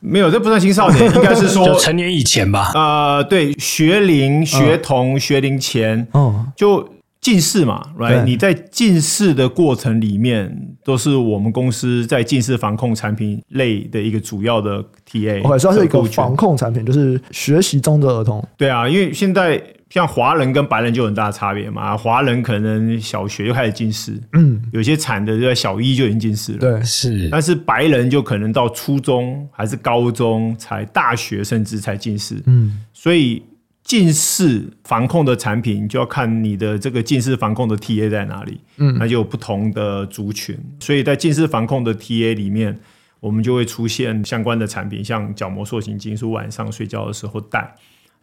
[0.00, 2.72] 没有，这不算青少年， 应该是说就成年以前吧。
[2.74, 6.88] 呃，对，学龄、学童、嗯、学龄前，哦，就。
[7.20, 8.22] 近视嘛，right？
[8.24, 15.42] 你在近视的过程里面，都是我们公司在近视防控产品类的一个主要的 TA。
[15.42, 18.42] 我算是一个防控产品，就是学习中的儿童。
[18.56, 21.96] 对啊，因为现在像华人跟白人就有很大的差别嘛。
[21.96, 26.58] 华人可能小学就开始近视，嗯，有些惨的就在小一就已经近视了。
[26.58, 27.28] 对，是。
[27.30, 32.42] 但是白人就可能到初中还是高中才大学，甚至才近视。
[32.46, 33.42] 嗯，所以。
[33.84, 42.78] 近视防控的产品就要看你的这个近视防控的 TA 在哪里，嗯，那就有不同的族群，所以在近视防控的 TA 里面，
[43.18, 47.74] 我们就会出现相关的产品，像角膜塑形镜，是晚上睡觉的时候戴，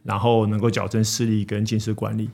[0.05, 2.29] 然后能够矫正视力跟近视管理。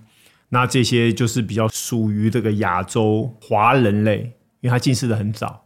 [0.49, 5.65] 那这些就是比较属于这个亚洲华人类，因为他近视的很早。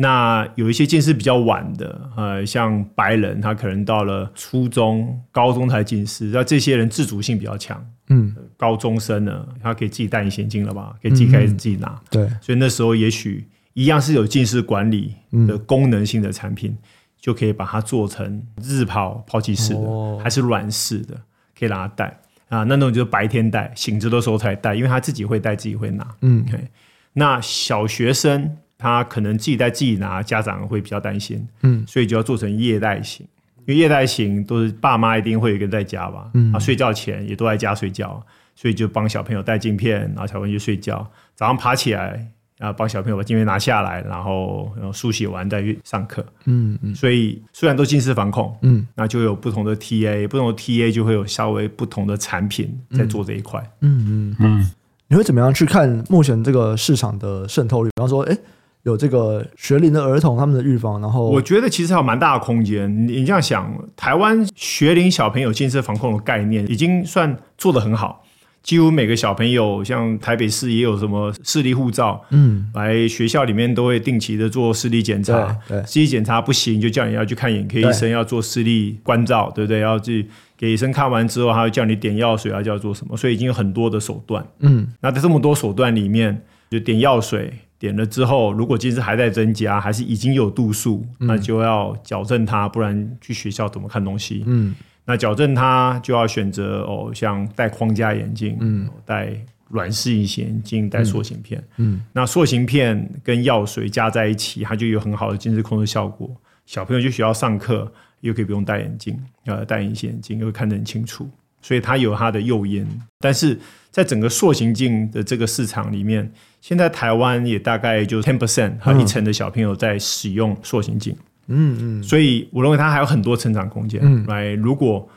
[0.00, 7.84] 那有一些近视比较晚的，呃，像白人，他可能到了初中、高中才近视，那这些人自主性比较强。
[8.08, 10.94] 嗯，高中生呢，他可以自己戴隐形镜了吧？
[11.02, 11.88] 可以自己开始自己拿。
[11.88, 15.14] 嗯、对，所以那时候也许一样是有近视管理
[15.48, 16.78] 的功能性的产品，嗯、
[17.20, 21.14] 就可以把它做成日抛抛弃式的，哦、还是软式的，
[21.58, 22.64] 可以让他戴啊。
[22.64, 26.06] 那种就是白天戴，醒着的时候才戴，因为他自己会戴，自己会拿。
[26.22, 26.68] 嗯，OK。
[27.12, 28.56] 那小学生。
[28.80, 33.26] 他可能自己戴自己拿，家长会比较担心，嗯，所以就要做成夜戴型，
[33.66, 41.04] 因为夜戴型都是爸妈一定会有一个人在家吧，嗯，啊，睡觉前也都在家睡觉，所以就帮小朋友戴镜片，然后小朋友去睡觉，
[41.34, 42.24] 早上爬起来，
[42.58, 54.70] 然后帮小朋友把镜片拿下来，然后然后书写完再去上课，嗯嗯，所以虽然都近视防控，嗯，那就有不同的 TA，不同的 TA 就会有稍微不同的产品在做这一块，嗯嗯嗯，
[55.08, 57.90] 你会怎么样去看目前这个市场的渗透率？
[57.94, 58.36] 比方说，哎。
[58.84, 63.06] 有这个学龄的儿童，他们的预防，然后我觉得其实还有蛮大的空间。
[63.06, 68.24] 你这样想，台湾学龄小朋友近视防控的概念已经算做得很好，
[68.68, 79.80] 几乎每个小朋友，像台北市也有什么视力护照，嗯，来学校里面都会定期的做视力检查，对，视力检查不行就叫你要去看眼科医生，要做视力关照，对不对？
[79.80, 83.16] 要去给医生看完之后，他会叫你点药水，要叫做什么？
[83.16, 87.50] 所以已经有很多的手段，嗯，那在这么多手段里面，就点药水。
[87.78, 94.42] 点了之后，如果近视还在增加，还是已经有度数，嗯、那就要矫正它，不然去学校怎么看东西？
[94.46, 94.74] 嗯，
[95.08, 99.32] 那矫正它就要选择哦，像戴框架眼镜，嗯，戴
[99.70, 106.30] 软式隐形眼镜，戴塑形片，嗯，那塑形片跟药水加在一起，它就有很好的近视控制效果。
[106.66, 107.90] 小朋友去学校上课，
[108.20, 111.26] 又可以不用戴眼镜，呃，戴隐形眼镜又会看得很清楚，
[111.62, 112.86] 所以它有它的诱因。
[113.18, 113.58] 但是
[113.90, 124.00] 在整个塑形镜的这个市场里面，现在台湾也大概就 ten percent 和一成的小朋友在使用塑形镜，嗯嗯嗯，所以我认为他还有很多成长空间。
[124.02, 125.08] 嗯，来，如果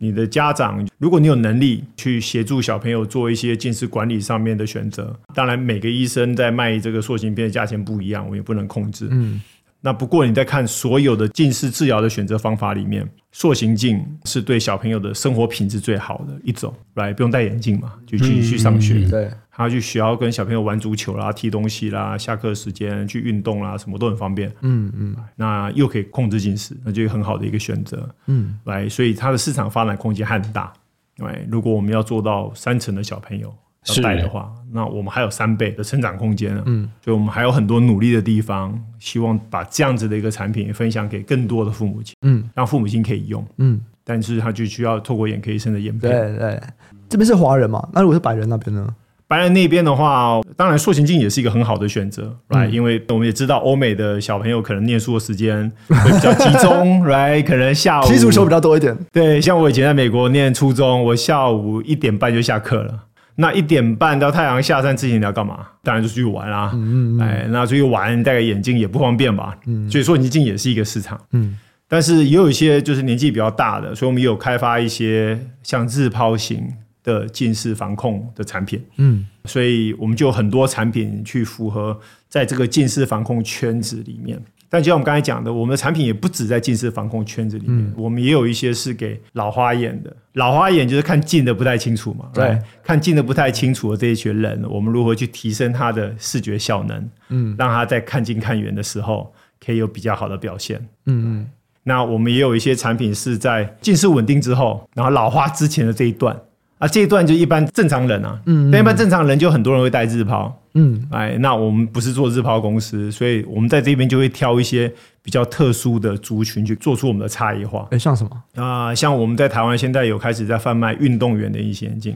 [0.00, 9.08] 你的家长，如果你有能力去协助小朋友做一些近视管理上面的选择，当然每个医生在卖这个塑形片的价钱不一样，我们也不能控制。
[9.10, 9.40] 嗯。
[9.84, 18.94] 那不过你在看所有的近视治疗的选择方法里面，塑形镜是对小朋友的生活品质最好的一种，来不用戴眼镜嘛，就继续去上学。
[18.94, 24.50] 嗯、对，他去学校跟小朋友玩足球啦、踢东西啦，下课时间去运动啦，什么都很方便。
[24.62, 28.08] 嗯嗯，那又可以控制近视，那就很好的一个选择。
[28.24, 30.72] 嗯，来，所以它的市场发展空间还很大。
[31.18, 33.54] 对，如果我们要做到三成的小朋友。
[33.88, 46.08] 要带的话，那我们还有三倍的成长空间，嗯，所以我们还有很多努力的地方，希望把这样子的一个产品分享给更多的父母亲，嗯，让父母亲可以用，嗯，但是他就需要透过眼科医生的验配。
[46.08, 46.60] 对对，
[47.08, 47.86] 这边是华人嘛？
[47.92, 48.88] 那如果是白人那边呢？
[49.26, 58.96] 白人那边的话，当然塑形镜也是一个很好的选择，来、嗯，因为我们也知道欧美的小朋友可能念书的时间 会比较集中， 来，可能下午踢足球比较多一点。
[59.10, 63.00] 对，像我以前在美国念初中，我下午一点半就下课了。
[63.36, 65.66] 那一点半到太阳下山之前你要干嘛？
[65.82, 66.70] 当然就出去玩啦。
[66.74, 69.56] 嗯嗯，哎，那出去玩戴个眼镜也不方便吧？
[69.66, 71.20] 嗯，所以说眼镜也是一个市场。
[71.32, 76.66] 嗯，但是也有一些就是年纪比较大的，所以我们也有开发一些像日抛型
[77.02, 78.82] 的近视防控的产品。
[78.98, 84.40] 嗯，所以我们就有很多产品去符合在这个近视防控圈子里面。
[84.74, 90.12] 但就像我们刚才讲的，我们的产品也不止在近视防控圈子里面，嗯、我们也有一些是给老花眼的。
[90.32, 97.08] 老花眼就是看近的不太清楚嘛，对看近的不太清楚的这一群人，我们如何去提升他的视觉效能？
[97.28, 99.32] 嗯，让他在看近看远的时候
[99.64, 100.84] 可以有比较好的表现。
[101.06, 101.46] 嗯嗯，
[101.84, 106.36] 那我们也有一些产品是在近视稳定之后，然后老花之前的这一段。
[106.84, 114.92] 啊，这一段就一般正常人啊，嗯，那一般正常人就很多人会戴日抛，嗯，哎，那我们不是做日抛公司，所以我们在这边就会挑一些
[115.22, 117.88] 比较特殊的族群去做出我们的差异化。
[117.90, 118.62] 哎，像什么？
[118.62, 118.94] 啊、呃？
[118.94, 122.14] 像我们在台湾现在有开始在贩卖运动员的隐形眼镜。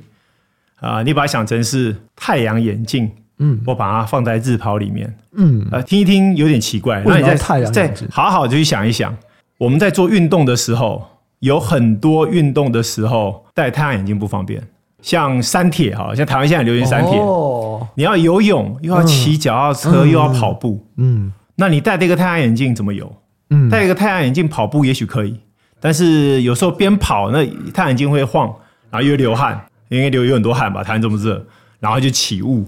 [0.80, 9.16] 啊、呃，你把它想成是太阳眼镜，嗯，我把它放在日抛里面，嗯，呃，听一听有点奇怪，那你在太阳再好好的去想一想，
[9.56, 11.06] 我们在做运动的时候。
[11.40, 14.60] 有很多运动的时候戴太阳眼镜不方便，
[15.00, 23.14] 像山铁哈，像台湾现在流行山铁，哦、你要游泳又要骑脚踏车、嗯、又要跑步，嗯，那你戴这个太阳眼镜怎么游？
[23.50, 25.38] 嗯，戴一个太阳眼镜跑步也许可以，
[25.80, 28.52] 但是有时候边跑那太阳眼镜会晃，
[28.90, 31.46] 然后又流汗，因为流有很多汗吧，台湾这么热，
[31.78, 32.66] 然后就起雾，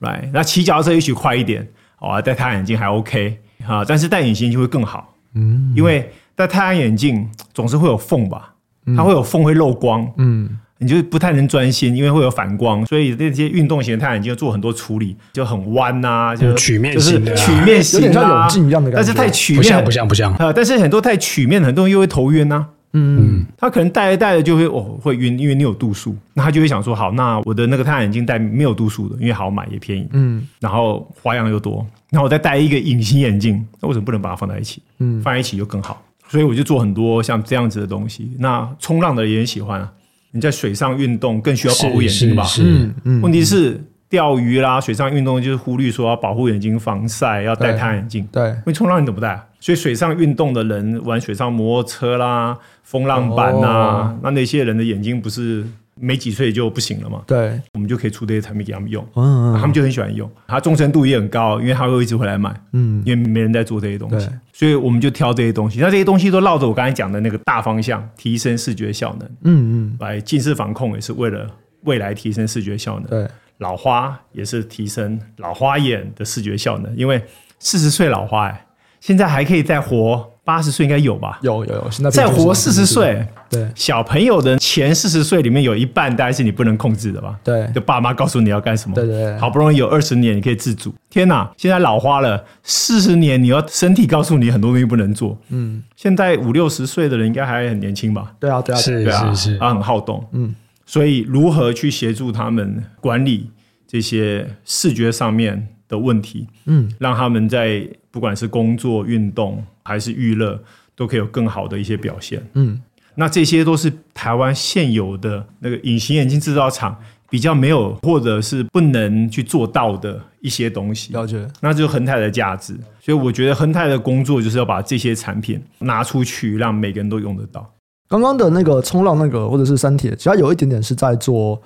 [0.00, 1.66] 来，那骑脚踏车也许快一点，
[1.98, 6.12] 哦，戴太阳眼镜还 OK 啊，但是戴隐形就会更好，嗯，因为。
[6.34, 8.54] 戴太阳眼镜总是会有缝吧，
[8.96, 10.06] 它会有缝会漏光。
[10.16, 20.34] 嗯，你就不太能专心，因为会有反光，所以那些运动型的太阳眼镜要做很多处理，就很弯呐、啊，就曲面型的、啊，曲面型、啊，有点像泳镜一样的感觉，但是太曲面不像不像不像。
[20.34, 20.52] 啊！
[20.52, 22.68] 但是很多太曲面，很多人又会头晕呐、啊。
[22.94, 34.82] 嗯，他可能戴着戴着就会哦会晕，因为你有度数，那他就会想说，好，那我的那个太阳眼镜戴没有度数的，因为好买也便宜，嗯，然后花样又多，然后我再戴一个隐形眼镜，那为什么不能把它放在一起？
[34.98, 36.02] 嗯，放在一起就更好，
[36.32, 38.34] 所以我就做很多像这样子的东西。
[38.38, 39.92] 那冲浪的人也很喜欢啊，
[40.30, 42.42] 你在水上运动更需要保护眼睛吧？
[42.44, 42.90] 是，
[43.22, 43.78] 问题是。
[44.08, 48.28] 钓鱼啦，水上运动就是忽略说要保护眼睛、防晒，要戴太阳眼镜。
[48.30, 49.42] 对，因为冲浪你怎么戴？
[49.58, 55.64] 所以水上运动的人玩水上摩托车啦、风浪板呐、哦，那那些人的眼睛不是
[56.04, 57.22] 没几岁就不行了嘛？
[57.28, 65.78] 对，我们就可以出这些产品给他们用，嗯，他们就很喜欢用，它忠诚度也很高，因为他会一直回来买，嗯，因为没人在做这些东西，所以我们就挑这些东西。
[65.78, 71.46] 那这些东西都绕着我刚才讲的那个大方向，提升视觉效能，嗯嗯，来近视防控也是为了
[71.84, 73.28] 未来提升视觉效能，对。
[73.58, 77.22] 老花也是提升老花眼的视觉效能，因为
[77.60, 78.66] 四十岁老花哎，
[78.98, 81.38] 现在还可以再活八十岁，应该有吧？
[81.42, 87.38] 有有有，现在再活四十岁，对，小朋友的前四十岁里面有一半大概是你不能控制的吧？
[87.44, 98.34] 对，就爸妈告诉你要干什么，对对对，好不容易有二十年你可以自主，天哪，现在老花了四十年，你要身体告诉你很多东西不能做，嗯，现在五六十岁的人应该还很年轻吧？
[98.40, 100.54] 对啊对啊，是是是，他很好动，嗯。
[100.84, 103.48] 所以，如何去协助他们管理
[103.86, 106.46] 这些视觉上面的问题？
[106.66, 110.60] 嗯，让他们在不管是工作、运动还是娱乐，
[110.94, 112.42] 都可以有更好的一些表现。
[112.54, 112.80] 嗯，
[113.14, 116.96] 那这些都是台湾现有的那个隐形眼镜制造厂
[117.28, 121.12] 比较没有或者是不能去做到的一些东西。
[121.12, 122.74] 了解，那就是恒泰的价值。
[123.00, 127.68] 所以，我觉得恒泰的工作就是要把这些产品拿出去，让每个人都用得到。
[128.08, 131.60] 刚刚的那个冲浪那个或者是三铁，其实有一点点是在做，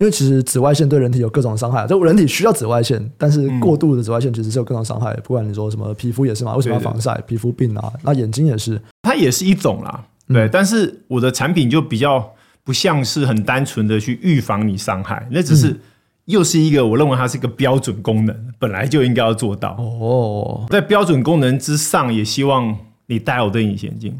[0.00, 5.14] 因为其实紫外线对人体有各种伤害，就人体需要紫外线，但是过度的紫外线其实是有各种伤害。
[5.22, 7.14] 不管你说什么皮肤也是嘛，为什么要防晒？
[7.26, 10.02] 皮肤病啊，那眼睛也是，它也是一种啦。
[10.26, 12.32] 对，但是我的产品就比较
[12.64, 15.78] 不像是很单纯的去预防你伤害，那只是
[16.24, 19.76] 又是一个我认为它是一个标准功能，本来就应该要做到。
[19.78, 22.74] 哦，在标准功能之上，也希望
[23.04, 24.18] 你戴我的隐形眼镜。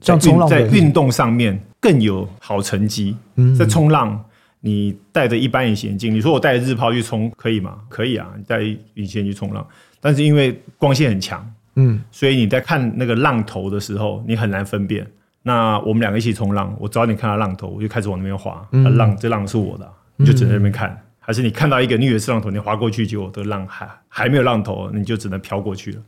[0.00, 3.16] 像冲浪在运动上面更有好成绩。
[3.56, 4.22] 在冲浪，
[4.64, 7.78] 你戴着一般隐形眼镜，你说我戴着日抛去冲可以吗？
[7.88, 9.66] 可以啊，你戴隐形眼镜去冲浪。
[10.00, 11.44] 但是因为光线很强，
[11.74, 15.04] 嗯，所以你在看那个浪头的时候，你很难分辨。
[15.42, 18.64] 那我们两个一起冲浪，我早点看到浪头，我就开始往那边滑。
[18.96, 20.96] 浪这浪是我的，你就只能在那边看。
[21.18, 26.02] 还是你看到一个你以为是浪头，你划过去，结果这个浪还还没有浪头，你就只能飘过去了。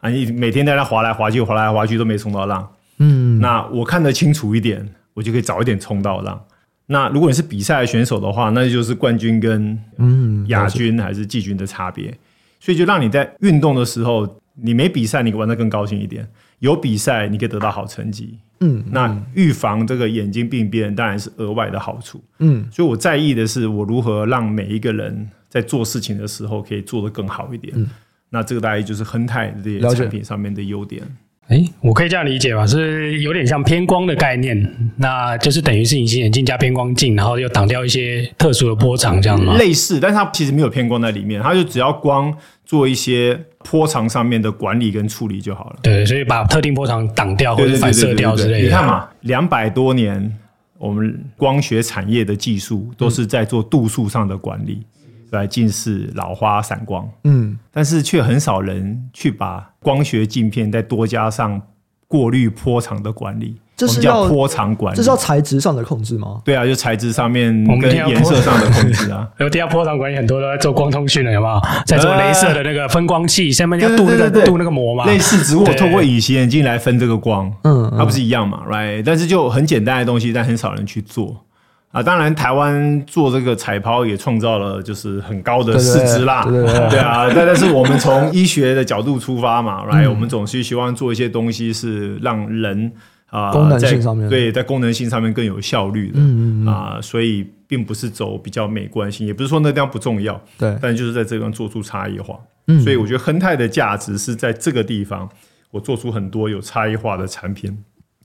[0.00, 2.68] 啊，你每天在那划来划去，划来划去都没冲到浪。
[2.98, 6.42] 嗯，那我看得清楚一点，我就可以早一点冲到浪。
[6.86, 12.16] 那如果你是比赛选手的话，那就是冠军跟嗯亚军还是季军的差别。
[12.60, 16.24] 所以就让你在运动的时候，你没比赛，你玩的更高兴一点；
[16.60, 18.38] 有比赛，你可以得到好成绩。
[18.60, 22.22] 嗯，那预防这个眼睛病变当然是额外的好处。
[22.38, 27.72] 嗯，所以我在意的是我如何让每一个人在做事情的时候可以做得更好一点。
[27.76, 27.86] 嗯，
[28.30, 31.02] 那这个大概就是亨泰这些产品上面的优点。
[31.48, 32.66] 哎，我可以这样理解吧？
[32.66, 39.56] 是有点像偏光的概念，那就是等于是隐形眼镜加偏光镜，然后又挡掉一些特殊的波长，这样吗？
[39.56, 45.76] 类似，但是它其实没有偏光在里面，它就只要光做一些波长上面的管理跟处理就好了。
[45.82, 48.64] 对，所以把特定波长挡掉或者反射掉之类的。
[48.64, 50.36] 你看嘛，两百多年，
[50.78, 54.82] 我们光学产业的技术都是在做度数上的管理。
[55.30, 61.60] 来近视、老花、散光，嗯，但是却很少人去把光学镜片再多加上
[62.08, 66.40] 过滤波长的管理，这是叫波长管理，这是要材质上的控制吗？
[66.44, 69.28] 对啊，就材质上面跟颜色上的控制啊。
[69.38, 71.60] 有第二波长管理，很多都在做光通讯了，有没有？
[71.84, 75.04] 在做镭射的那个分光器，下面要镀那个镀那个膜嘛？
[75.06, 79.02] 类似，只不过透过隐形眼镜来分这个光，嗯，它不是一样嘛？Right？
[79.04, 81.44] 但是就很简单的东西，但很少人去做。
[81.92, 87.26] 啊，当然，台湾做这个彩抛也创造了就是很高的市值啦，对，对，对，对，对啊。
[87.34, 92.92] 但但是 我们从医学的角度出发嘛，来、嗯，我们总是希望做一些东西是让人
[93.30, 102.38] 啊、呃，功能性上面对，在功能性上面更有效率的，嗯嗯啊、呃，所以并不是走比较美观性，也不是说那地方不重要，对，但就是在这方做出差异化。
[102.66, 105.26] 嗯，所以我觉得亨泰的价值是在这个地方，
[105.70, 107.74] 我做出很多有差异化的产品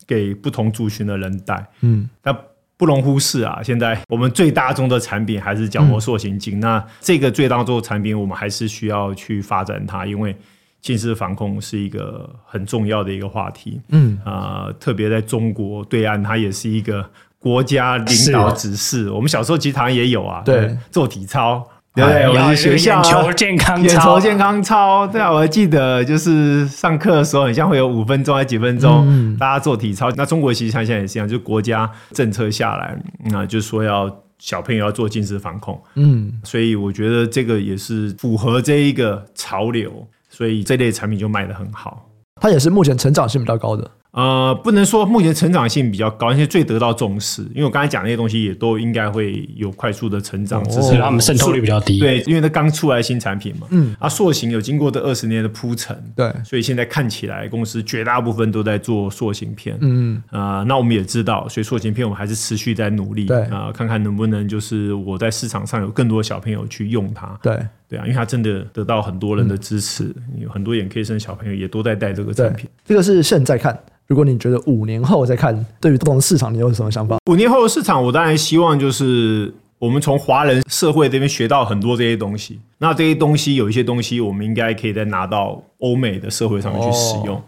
[0.06, 1.66] 给不同族群的人带。
[1.80, 2.36] 嗯，那。
[2.82, 3.62] 不容忽视啊！
[3.64, 6.58] 现在我们最大宗的产品还是角膜塑形镜。
[6.58, 10.36] 嗯、那这个最大宗的产品，我们还是需要去发展它，因为
[10.82, 13.80] 近视防控是一个很重要的一个话题。
[13.90, 17.08] 嗯啊、呃，特别在中国对岸，它也是一个
[17.38, 19.12] 国家领导指示。
[19.12, 21.64] 我们小时候集团也有啊，对，做体操。
[21.94, 25.06] 对，对，我们学校眼球健康操，眼球健康操。
[25.08, 30.10] 对啊，我还记得就是上课的时候，好像会有五分钟还几分钟，嗯、大家做体操。
[30.16, 35.82] 那中国其实像现在也是一样，就国家政策下来，那就是说要小朋友要做近视防控。
[35.96, 42.08] 嗯，所以我觉得这个也是符合这一个潮流，所以这类产品就卖得很好。
[42.42, 43.92] 它也是目前成长性比较高的。
[44.12, 47.42] 呃，不能说目前成长性比较高，而且最得到重视。
[47.54, 51.98] 因为我刚才讲那些东西也都应该会有快速的成长，只是他们渗透率比较低。
[51.98, 53.68] 对，因为它刚出来新产品嘛。
[53.70, 53.96] 嗯。
[54.00, 59.78] 啊，塑形有经过这二十年的铺陈，对，所以现在看起来公司绝大部分都在做塑形片。
[59.80, 63.28] 嗯啊、呃，那我们也知道，所以塑形片我们还是持续在努力。
[63.28, 67.40] 对啊、呃，看看能不能就是我在市场上有更多小朋友去用它。
[67.42, 67.58] 对
[67.88, 72.70] 对啊，因为它真的得到很多人的支持，有、嗯、很多眼科医生小朋友也都在带这个产品。
[72.84, 73.80] 这个是现在看。
[74.12, 77.18] 如果你觉得五年后再看，对于不同的市场，你有什么想法？
[77.28, 82.60] 五年后的市场，我当然希望就是我们从华人社会这边学到很多这些东西。
[82.80, 87.42] 那这些东西有一些东西，我们应该可以再拿到欧美的社会上面去使用，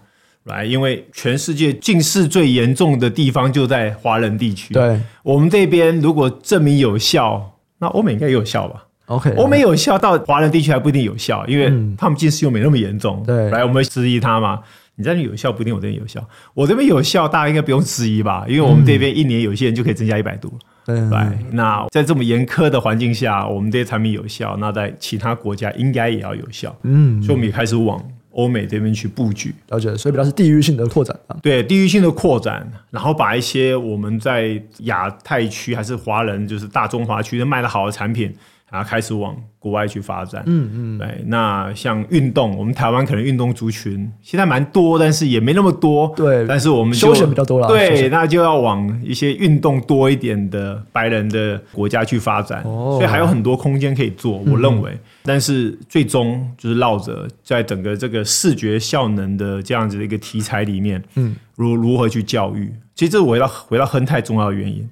[0.46, 4.74] 来、哦，因为全世界近视最严重的地方就在华人地区。
[4.74, 11.66] 对，我们这边如果证明有效，那欧美应该也有效吧？OK，欧美有效，到华人地区还不一定有效，因为
[11.98, 13.22] 他们近视又没那么严重。
[13.28, 14.62] 对，来，我们质疑他嘛。
[14.96, 16.24] 你这边有效不一定我这边有效，
[16.54, 18.46] 我这边有效，大家应该不用质疑吧？
[18.48, 20.54] 因为我们这边一年有些人就可以增加一百度。
[20.86, 26.76] 对、嗯，那在这么严苛的环境下，我们这些产品有效，那在其他国家应该也要有效。
[26.84, 29.56] 嗯，所以我们也开始往欧美这边去布局。
[29.70, 31.18] 了解，所以比较是地域性的扩展。
[31.42, 38.32] 对，地域性的扩展，然后把一些我们在亚太区还是华人，就是大中华区的卖的好的产品。
[38.74, 41.24] 然后开始往国外去发展，嗯嗯，对。
[41.28, 46.44] 那像运动，我们台湾可能运动族群现在蛮多，但是也没那么多，对。
[46.48, 54.90] 但是我们休闲比较多了，对，那就要往一些运动多一点的白人的国家去发展，哦，所以还有很多空间可以做，我认为。
[54.90, 64.90] 嗯、但是最终就是绕着在整个这个视觉效能的这样子的一个题材里面，嗯，如如何去教育，其实这是回到回到亨泰重要的原因。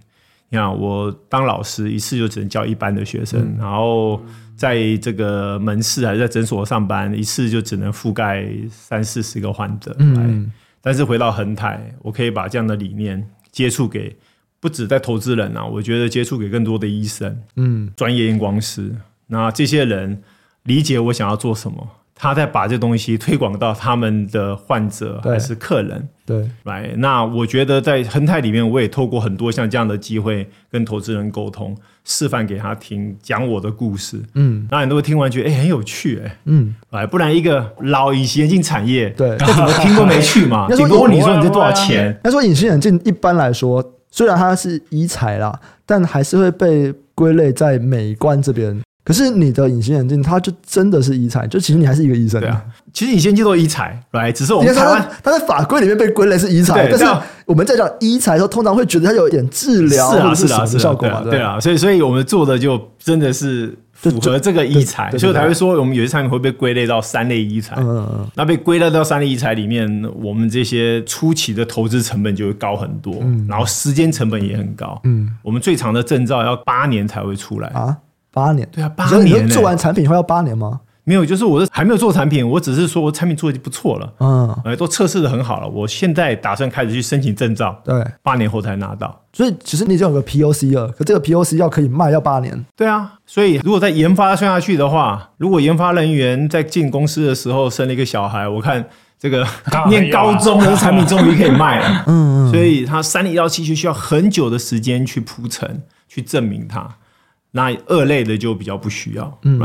[0.53, 4.21] 你看，我当老师一次就只能教一班的学生，嗯、然后
[4.53, 9.95] 在这个门市还是在诊所上班，一次就只能覆盖三四十个患者。
[9.97, 14.13] 嗯，但是回到恒泰，我可以把这样的理念接触给
[14.59, 18.93] 不止在投资人啊，我觉得接触给更多的医生，嗯，专业验光师，
[19.27, 20.21] 那这些人
[20.63, 21.87] 理解我想要做什么。
[22.21, 40.67] 他在把这东西推广到他们的患者还是客人，对，来，那我觉得在恒泰里面，我也透过很多像这样的机会跟投资人沟通，示范给他听，讲我的故事，嗯，那很多人听完觉得哎、欸、很有趣、欸，哎，嗯，来，不然一个老隐形眼镜产业，对，再怎么听都没趣嘛。
[40.77, 42.15] 顶多问你说你这多少钱？
[42.23, 48.79] 他说隐形眼镜一般来说，虽然它是医材啦，但还是会被归类在美观这边。
[49.03, 52.39] 可是你的隐形眼镜，它就真的是医材，就其实你还是一个医生。
[52.39, 57.05] 对啊，其实隐形眼镜都是医材，来，只是我们台湾它在法规里面被归类是医材，但是
[57.45, 61.21] 我们在讲医材的时候，通常会觉得它有一点治疗是啊是什么效果嘛？
[61.23, 67.75] 对啊，所以所以我们做的就真的是符合这个医材，所以才会说我们有些产品会被归类到三类医材。
[67.79, 69.89] 嗯嗯，那被归类到三类医材里面，
[70.21, 73.15] 我们这些初期的投资成本就会高很多，
[73.47, 75.01] 然后时间成本也很高。
[75.05, 77.97] 嗯，我们最长的证照要八年才会出来啊。
[78.31, 79.53] 八年，对啊，八年、欸。
[79.53, 80.79] 做完产品以后要八年吗？
[81.03, 85.67] 没有，就是我是还没有做产品，我只是说我产品做的就不错了，嗯，哎，都测试的很好了。
[85.67, 89.19] 我现在打算开始去申请证照，对，八年后才拿到。
[89.33, 92.65] 所以其实你已经有个 POC 了，可这个 POC 要可以卖要八年。
[92.77, 98.85] 对啊，所以如果在研发算下去的话，如果研发人员在进公司的时候生了一个小孩，我看
[99.17, 99.45] 这个
[99.89, 106.87] 念高中的产品终于可以卖了， 嗯，所以它三零幺七就需要很久的时间去铺陈，去证明它。
[107.53, 109.59] 那二类的就比较不需要，嗯，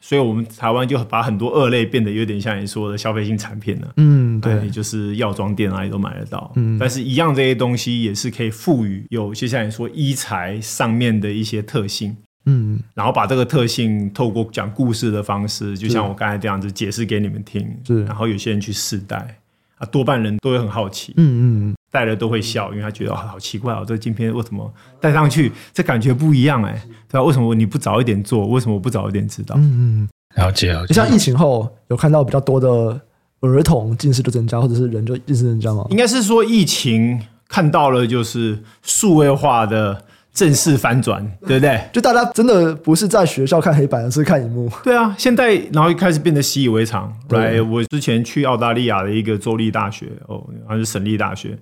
[0.00, 12.16] 所以我们台湾就把很多二类变得有点像你说的消费性产品了，嗯，对，就是药妆店哪里都买得到，嗯，但是一样这些东西也是可以赋予有就像你说医材上面的一些特性，
[12.46, 19.40] 嗯，然后把这个特性透过讲故事的方式，就像我刚才这样子解释给你们听，是，然后有些人去试戴，
[19.78, 21.74] 啊，多半人都会很好奇，嗯嗯。
[21.92, 26.82] 戴了都会笑，因为他觉得好奇怪哦，这个镜片为什么戴上去这感觉不一样哎？
[27.12, 28.48] 对啊，为什么你不早一点做？
[28.48, 29.54] 为什么我不早一点知道？
[29.58, 30.86] 嗯嗯，了解了解。
[30.88, 33.00] 你像疫情后有看到比较多的
[33.40, 35.86] 儿童近视的增加，或者是人就近视增加吗？
[35.90, 40.02] 应该是说疫情看到了就是数位化的
[40.32, 41.78] 正式翻转， 对不对？
[41.92, 44.70] 就大家真的不是在学校看黑板，而是看荧幕。
[44.82, 47.12] 对啊，现在然后一开始变得习以为常。
[47.28, 51.58] 来，我之前去澳大利亚的一个州立大学，哦，还是省立大学。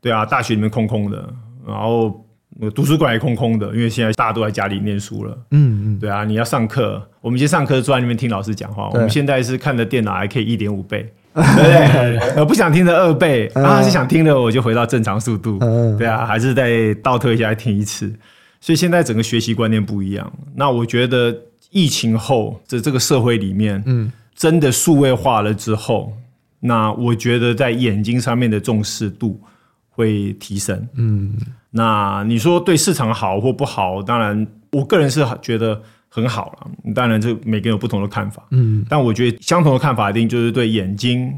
[0.00, 1.28] 对啊，大学里面空空的，
[1.66, 2.23] 然后
[2.74, 5.36] 图书馆也空空的，因为现在大家都在家里念书了。
[5.50, 12.40] 嗯嗯，对啊，你要上课，我们以前上课坐在那边听老师讲话，我们现在是看着电脑还可以一点五倍， 对不对？
[12.40, 15.58] 我不想听的二倍，啊，是想听的我就回到正常速度。
[15.98, 18.12] 对啊，还是再倒退一下听一次。
[18.60, 20.32] 所以现在整个学习观念不一样。
[20.54, 21.36] 那我觉得
[21.70, 26.12] 疫情后这这个社会里面，嗯，真的数位化了之后，
[26.60, 29.38] 那我觉得在眼睛上面的重视度
[29.94, 30.88] 会提升。
[30.94, 31.34] 嗯，
[31.70, 34.02] 那你说对市场好或不好？
[34.02, 36.92] 当然，我个人是觉得很好了。
[36.94, 38.46] 当然，这每个人有不同的看法。
[38.50, 41.32] 嗯，但我觉得相同的看法一定就是对眼睛、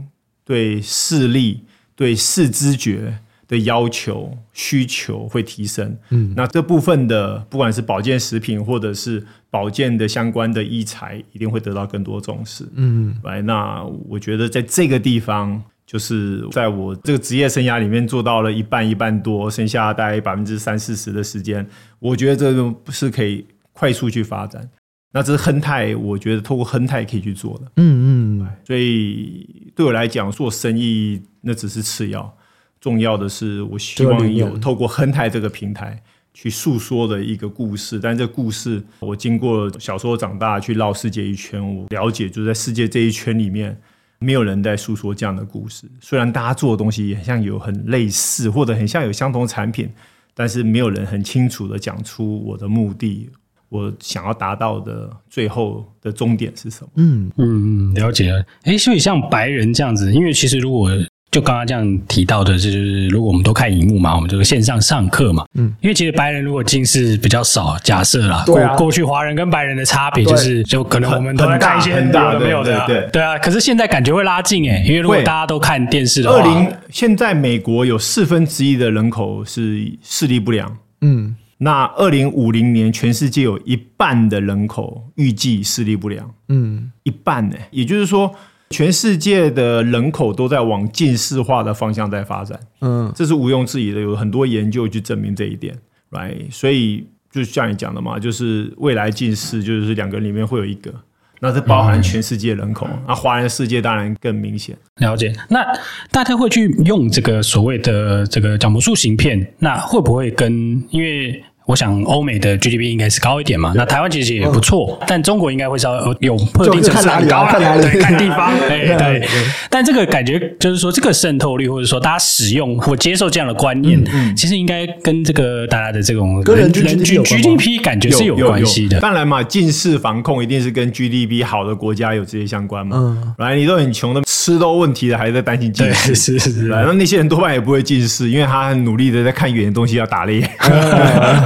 [0.44, 1.62] 对视力、
[1.94, 3.18] 对视知觉。
[3.48, 21.66] 的要求需求会提升，嗯，那这部分的不管是保健食品或者是保健的相关的医材，一定会得到更多重视，嗯，来，那我觉得在这个地方，就是在我这个职业生涯里面做到了一半一半多，剩下大概百分之三四十的时间，
[22.00, 24.68] 我觉得这个是可以快速去发展。
[25.12, 32.36] 那这是亨泰，我觉得透过亨泰可以去做的，嗯嗯，所以对我来讲，做生意那只是次要。
[32.78, 36.00] 重要的是，我希望有透过亨泰这个平台
[36.34, 37.98] 去诉说的一个故事。
[37.98, 43.80] 但这故事，我经过小时候长大去绕世界一圈，我了解，就在世界这一圈里面，
[44.18, 45.86] 没有人在诉说这样的故事。
[46.00, 49.90] 虽然大家做的东西也像有很类似，或者很像有相同产品，
[50.34, 53.28] 但是没有人很清楚的讲出我的目的，
[53.68, 56.90] 我想要达到的最后的终点是什么。
[56.96, 58.44] 嗯嗯，了解了。
[58.62, 60.90] 哎，所以像白人这样子，因为其实如果
[61.36, 88.34] 就刚刚这样提到的，就是如果我们都看荧幕嘛，我们这个线上上课嘛，嗯，因为其实白人如果近视比较少，假设啦，过过去华人跟白人的差别就是，就可能我们都能看一些很大的没有的，对对啊，可是现在感觉会拉近诶，因为如果大家都看电视的话，二零现在美国有四分之一的人口是视力不良，嗯，那二零五零年全世界有一半的人口预计视力不良，嗯，一半呢，也就是说。
[88.70, 95.76] 全世界的人口都在往近视化的方向在发展，嗯，这是毋庸置疑的，有很多研究去证明这一点
[96.10, 96.50] ，right？
[96.50, 100.92] 所以就像你讲的嘛，就是未来近视就是两个里面会有一个，
[101.40, 104.76] 那这包含全世界人口，那华人世界当然更明显。
[104.96, 105.64] 了解，那
[106.10, 111.44] 大家会去用这个所谓的这个角膜塑形片，那会不会跟因为？
[111.66, 119.28] 我想欧美的 GDP 应该是高一点嘛，那台湾其实也不错，但中国应该会稍微有特定程度很高，看哪里，对，看地方， 哎，对。
[119.68, 124.00] 但这个感觉就是说，这个渗透率或者说大家使用或接受这样的观念，
[124.36, 129.00] 其实应该跟这个大家的这种人均 GDP 感觉是有关系的。
[129.00, 133.34] 当然嘛，近视防控一定是跟 GDP 好的国家有直接相关嘛。
[133.38, 136.62] 来，你都很穷的，吃都问题了，还在担心近视，是是是。
[136.68, 140.40] 那那些人多半也不会近视，因为他很努力的在看远的东西要打猎。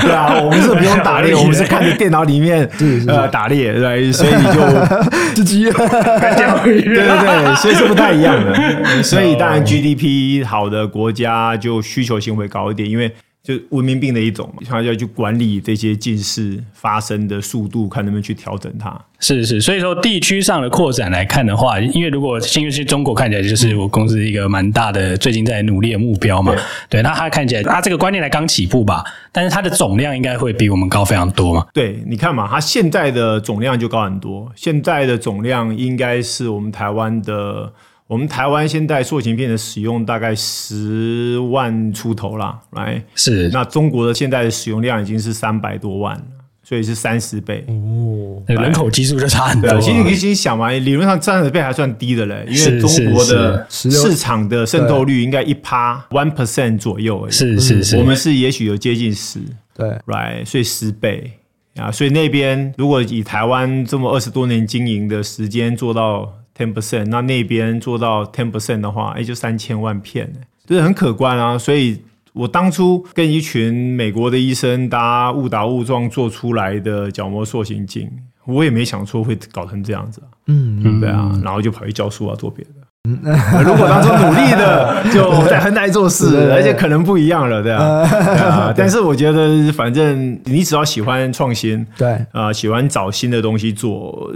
[0.02, 2.68] 对啊，我们是不用打猎， 我们是看着电脑里面
[3.08, 4.60] 呃打猎，对，所以你就
[5.34, 9.02] 自己看钓鱼，对对对，所以是不太一样的。
[9.02, 13.10] 所以当然 GDP 好的国家就需求性会高一点，因为。
[13.42, 19.00] 就文明病的一种嘛，他要去管理这些近视发生的速度，看能不能去调整它。
[19.18, 26.54] 是是，所以说地区上的扩展来看的话，因为如果新月去中国看起来就是我公司一个蛮大的最近在努力的目标嘛。
[26.90, 31.66] 对，那它看起来它这个观念才刚起步吧，但是它的总量应该会比我们高非常多嘛。
[31.72, 37.72] 对，你看嘛，它现在的总量就高很多，现在的总量应该是我们台湾的。
[38.10, 43.48] 我们台湾现在塑形片的使用大概十万出头啦，来是。
[43.50, 46.24] 那中国的现在的使用量已经是三百多万了，
[46.64, 49.80] 所以是三十倍哦，人口基数就差很多。
[49.80, 57.30] 其实你可以先想嘛，理论上三十倍还算低的嘞，因为中国的市场的渗透率应该一趴 one percent 左右而已。
[57.30, 59.38] 是是是，我们是也许有接近十，
[59.72, 61.30] 对，right，所以十倍
[61.76, 66.34] 啊，所以那边如果以台湾这么二十多年经营的时间做到。
[66.60, 70.30] Ten percent，那那边做到 ten percent 的话，哎，就三千万片，
[70.66, 71.56] 就是很可观啊。
[71.56, 72.02] 所以
[72.34, 78.10] 我当初跟一群美国的医生，大家误打误撞做出来的角膜塑形镜，
[78.46, 80.28] 我也没想说会搞成这样子啊。
[80.48, 82.70] 嗯，对啊，然后就跑去教书啊，做别的。
[83.08, 83.18] 嗯，
[83.64, 88.06] 如果当初努力的， 就在亨泰做事，而且可能不一样了，对啊。
[88.06, 94.30] 对啊，但是我觉得，反正你只要喜欢创新，对啊，喜欢找新的东西做。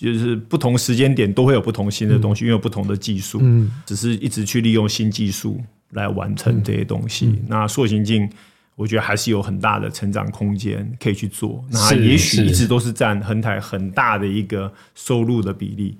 [0.00, 7.38] 就是不同时间点都会有不同新的东西，因为有不同的技术，嗯，只是一直去利用新技术来完成这些东西。
[7.46, 8.28] 那塑形镜，
[8.76, 11.62] 我觉得还是有很大的成长空间可以去做。
[11.70, 15.96] 那也许一直都是占恒泰很大的一个收入的比例，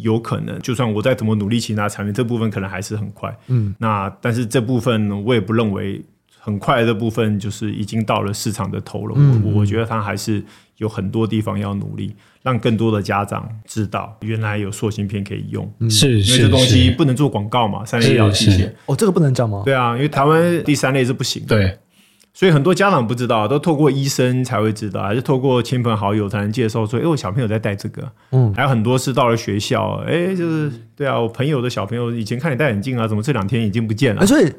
[0.00, 3.74] 有可能就算我再怎么努力，其他产品这部分可能还是很快，嗯。
[3.78, 6.00] 那但是这部分我也不认为
[6.38, 9.14] 很快的部分就是已经到了市场的头了。
[9.18, 10.40] 嗯、我我觉得它还是
[10.76, 15.70] 有很多地方要努力，让更多的家长知道原来有塑形片可以用。
[15.90, 18.70] 是是，因为这东西不能做广告嘛，三类医疗器械。
[18.86, 19.62] 哦，这个不能讲吗？
[19.64, 21.56] 对啊，因为台湾第三类是不行的。
[21.56, 21.78] 对。
[22.32, 28.08] 所以很多家长不知道，都透过医生才会知道，还是透过亲朋好友才能介绍说，哎，我小朋友在戴这个。
[28.30, 34.24] 嗯，还有很多是到了学校，哎，就是对啊，我朋友的小朋友以前看你戴眼镜啊，怎么这两天眼镜不见了？
[34.24, 34.50] 所以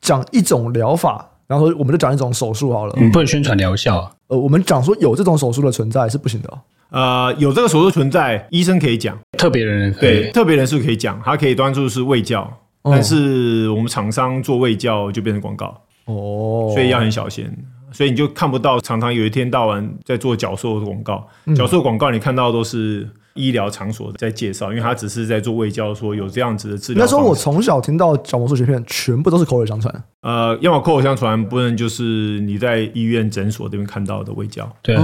[0.00, 2.94] 讲一种疗法，然后我们就讲一种手术好了。
[2.96, 4.16] 嗯，不能宣传疗效。
[4.28, 6.58] 呃，我们讲说有这种手术的存在是不行的。
[6.90, 12.50] 呃，有这个手术存在，医生可以讲，特别人对特别人士可以讲，他可以端出是卫教，
[12.82, 15.66] 嗯，但是我们厂商做卫教就变成广告。
[16.06, 17.46] 哦，所以要很小心。
[17.90, 21.26] 所以你就看不到，常常有一天到晚在做角兽的广告，
[21.56, 27.04] 角兽广告你看到都是医疗场所在介绍，因为他只是在做卫教，说有这样子的治疗。
[27.04, 29.94] 那时候我从小听到角膜塑形片，全部都是口耳相传。
[30.22, 34.68] 呃，要么口耳相传，不然就是你在医院诊所这边看到的卫教。
[34.82, 35.02] 对啊，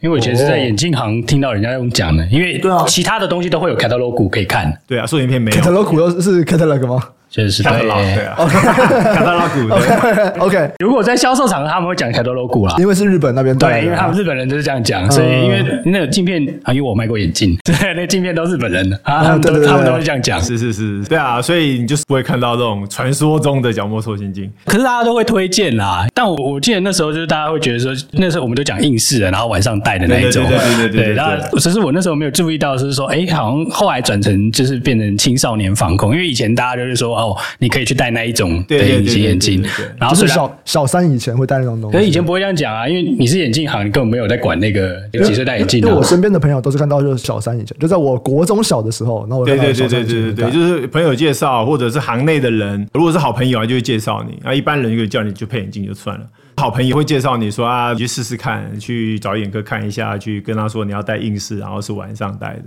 [0.00, 4.70] 因为我以前是在眼镜行听到人家用讲的，因为对啊，其他的东西都会有 catalog 可以看。
[4.86, 5.56] 对啊，塑形片没有。
[5.56, 7.02] catalog 又是 catalog 吗？
[7.30, 8.34] 确实是对，对啊，
[9.14, 10.70] 卡特拉古对，OK。
[10.80, 26.06] 如果在销售场合，他们会讲卡特拉古啦，因为是日本那边对，因为他们日本人就是这样讲，所以因为那个镜片啊，因为我卖过眼镜， 对，那镜片都是日本人的啊，他们都他们都会这样讲，是是是，对啊，所以你就是不会看到这种传说中的角膜塑形镜，可是大家都会推荐啦。
[26.12, 31.14] 但我我记得那时候就是大家会觉得说，那时候我们都讲硬式的，然后晚上戴的那一种，对对对对对。
[31.14, 38.00] 然后只是我那时候没有注意到，是说，哎，好像后来转成就是变成青少年防控，因为以前大家就是说，哦，你可以去。
[38.00, 39.62] 戴那一种的隐形眼镜，
[39.98, 45.80] 然后是小小三以前会戴那种东西，可是以前不会这样讲啊，因为你是眼镜行，你根本没有在管那个有几岁戴眼镜。
[45.82, 56.24] 因为我身边的朋友都是看到就是小三以前，就在我国中小的时候，那我对对对对对对对，就是朋友介绍或者是行内的人，如果是好朋友啊，就会介绍你啊，一般人就叫你去配眼镜就算了，
[56.56, 62.62] 好朋友会介绍你说啊，你去试试看，去找眼科看一下，去跟他说你要戴硬式，然后是晚上戴的。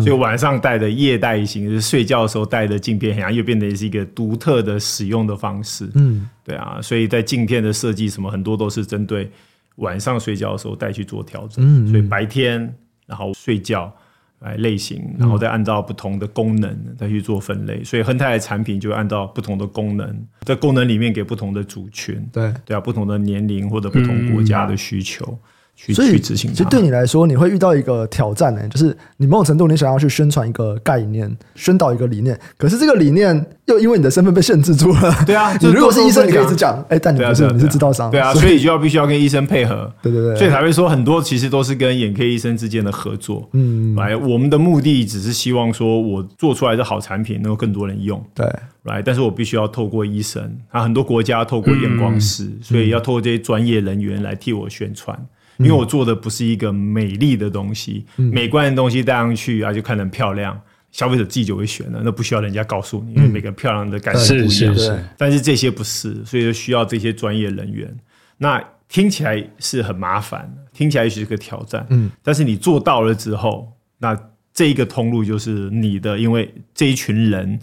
[0.00, 5.90] 所以晚上戴的夜戴型，就是睡觉的时候戴的镜片，好像又变得是一个独特的使用的方式。
[5.94, 9.30] 嗯，对啊，所以在镜片的设计什么很多都是针对
[9.76, 11.64] 晚上睡觉的时候戴去做调整。
[11.66, 12.74] 嗯，所以白天
[13.06, 13.92] 然后睡觉
[14.40, 17.82] 来类型，然后再按照不同的功能再去做分类。
[17.84, 22.24] 所以亨泰的产品就按照不同的功能，在功能里面给不同的族群。
[22.32, 25.38] 对对啊，不同的年龄或者不同国家的需求。
[25.74, 35.12] 所以，其实对你来说，你会遇到一个挑战呢，就是你某种程度你想要去宣传一个概念，宣导一个理念，可是这个理念又因为你的身份被限制住了。
[35.26, 38.08] 对啊， 你如果是医生，你可以一直讲，哎，但你不是，你是知道商。
[38.12, 39.92] 对啊，所以就要必须要跟医生配合。
[40.00, 43.48] 对对对，所以才会说很多其实都是跟眼科医生之间的合作。
[43.52, 48.24] 嗯，来，我们的目的只是希望说我做出来的好产品能够更多人用。
[48.34, 48.46] 对，
[48.84, 55.18] 来，但是我必须要透过医生，啊，很多国家透过验光师，所以要透过这些专业人员来替我宣传。
[55.62, 60.60] 因为我做的不是一个美丽的东西，嗯、美观的东西戴上去啊，就看得很漂亮，
[60.90, 64.50] 消费者自己就会选了，那不需要人家告诉你，因为每个漂亮的感受不一样。
[64.50, 67.94] 是是是，但是这些不是，所以就需要这些专业人员。
[68.38, 71.86] 那听起来是很麻烦，听起来是个挑战。
[71.90, 74.18] 嗯，但是你做到了之后，那
[74.52, 77.58] 这一个通路就是你的，因为这一群人。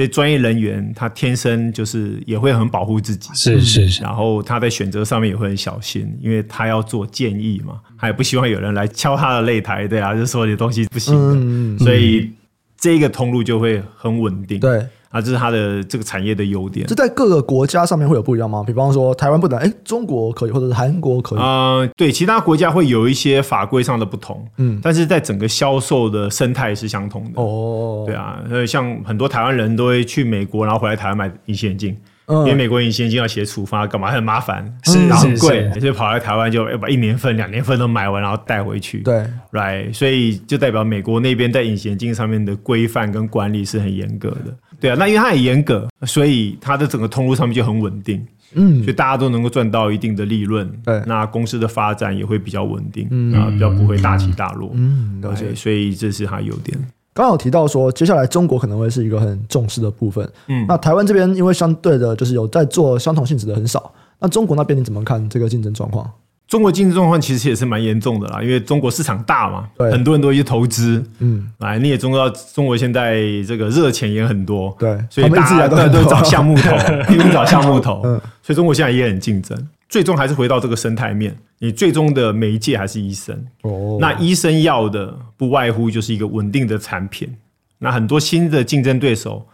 [0.00, 4.02] 这些专业人员，他天生就是也会很保护自己，是是是。
[4.02, 12.30] 然后他在选择上面也会很小心，因为他要做建议嘛，他也不希望有人来敲他的擂台，对啊，就说你东西不行的，嗯、所以
[12.78, 14.58] 这个通路就会很稳定。
[14.58, 14.86] 对。
[15.10, 16.86] 啊，这是它的这个产业的优点。
[16.86, 18.62] 这在各个国家上面会有不一样吗？
[18.66, 21.38] 比方说台湾不能，哎，中国可以，或者是韩国可以。
[21.38, 27.42] 呃，对，其他国家会有一些法规上的不同，嗯，但是在整个销售的生态是相同的。
[27.42, 31.96] 哦，对啊，所以，像很多台湾人都会去美国，然后回来台湾买隐形眼镜。
[32.32, 39.00] 因为美国隐形眼镜要写处方干嘛，很麻烦，是然后很贵，所以跑来台湾就要把一年份、两年份都买完，然后带回去。
[39.00, 44.56] 对，right，所以就代表美国那边在隐形眼镜上面的规范跟管理是很严格的。
[44.80, 48.26] 对啊，那因为它很严格，所以它的整个通路上面就很稳定。
[48.54, 50.68] 嗯，所以大家都能够赚到一定的利润。
[50.84, 54.72] 对，那公司的发展也会比较稳定，啊，比较不会大起大落。
[54.74, 56.76] 嗯，而且，所以这是它优点。
[57.14, 60.28] 刚好提到说，接下来中国可能会是一个很重视的部分。
[60.48, 63.92] 嗯，那台湾这边因为相对的，就是有在做相同性质的很少。
[64.18, 66.10] 那中国那边你怎么看这个竞争状况？
[66.50, 71.00] 中国经济状况其实也是蛮严重的啦，因为中国市场大嘛，很多人都去投资。
[71.20, 76.76] 嗯，来你也知道，中国现在这个热钱也很多，对，所以大家都都找项目投，
[77.06, 78.02] 拼命找项目投。
[78.04, 79.56] 嗯，所以中国现在也很竞争。
[79.88, 83.46] 最终还是回到这个生态面，你最终的媒介还是医生。
[83.62, 87.32] 哦，那医生要的不外乎就是一个稳定的产品。
[87.78, 89.46] 那很多新的竞争对手，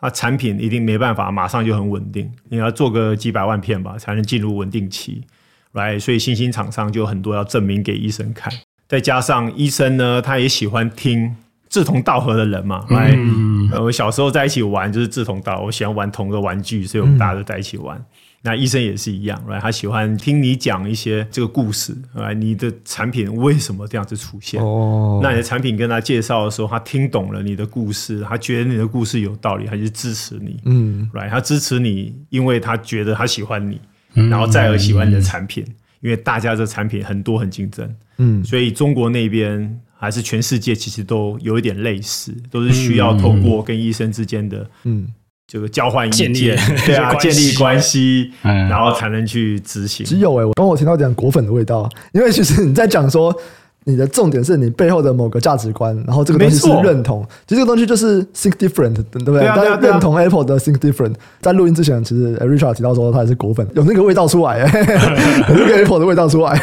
[0.00, 5.22] 那产品一定没办法马上就很稳定，你要做个几百万片吧，才能进入稳定期，
[5.74, 8.52] 来，所以新兴厂商就很多要证明给医生看，
[8.88, 11.36] 再加上医生呢，他也喜欢听
[11.68, 17.96] 志同道合的人嘛，来，嗯、我小时候在一起玩就是志同道合，我喜欢玩同个玩具，所以我们大家都在一起玩。
[17.98, 18.04] 嗯
[18.46, 24.62] 那医生也是一样，来，他喜欢听你讲一些这个故事，来，你的产品为什么这样子出现？
[24.62, 30.60] 哦，那你的产品跟他介绍的时候，他听懂了你的故事，他觉得你的故事有道理，他就支持你。
[30.66, 33.80] 嗯，来，他支持你，因为他觉得他喜欢你，
[34.14, 35.64] 然后再而喜欢你的产品，
[36.00, 37.94] 因为大家的产品很多很竞争。
[38.18, 45.08] 嗯，所以中国那边还是全世界其实都有一点类似，都是需要透过跟医生之间的嗯。
[45.46, 46.32] 这个交换意见，
[46.86, 50.04] 对啊， 建立关系，然后才能去执行。
[50.06, 53.34] 只有哎，我刚我听到讲果粉的味道，因为其实你在讲说。
[53.86, 57.22] 你的重点是你背后的某个价值观，然后这个东西是认同。
[57.46, 59.46] 其实这个东西就是 think different，对不对？
[59.46, 61.12] 大家认同 Apple 的 think different。
[61.42, 64.60] 在录音之前，其实 Richard 提到说他也是果粉，有那个味道出来，
[65.48, 66.58] 有那个 Apple 的味道出来，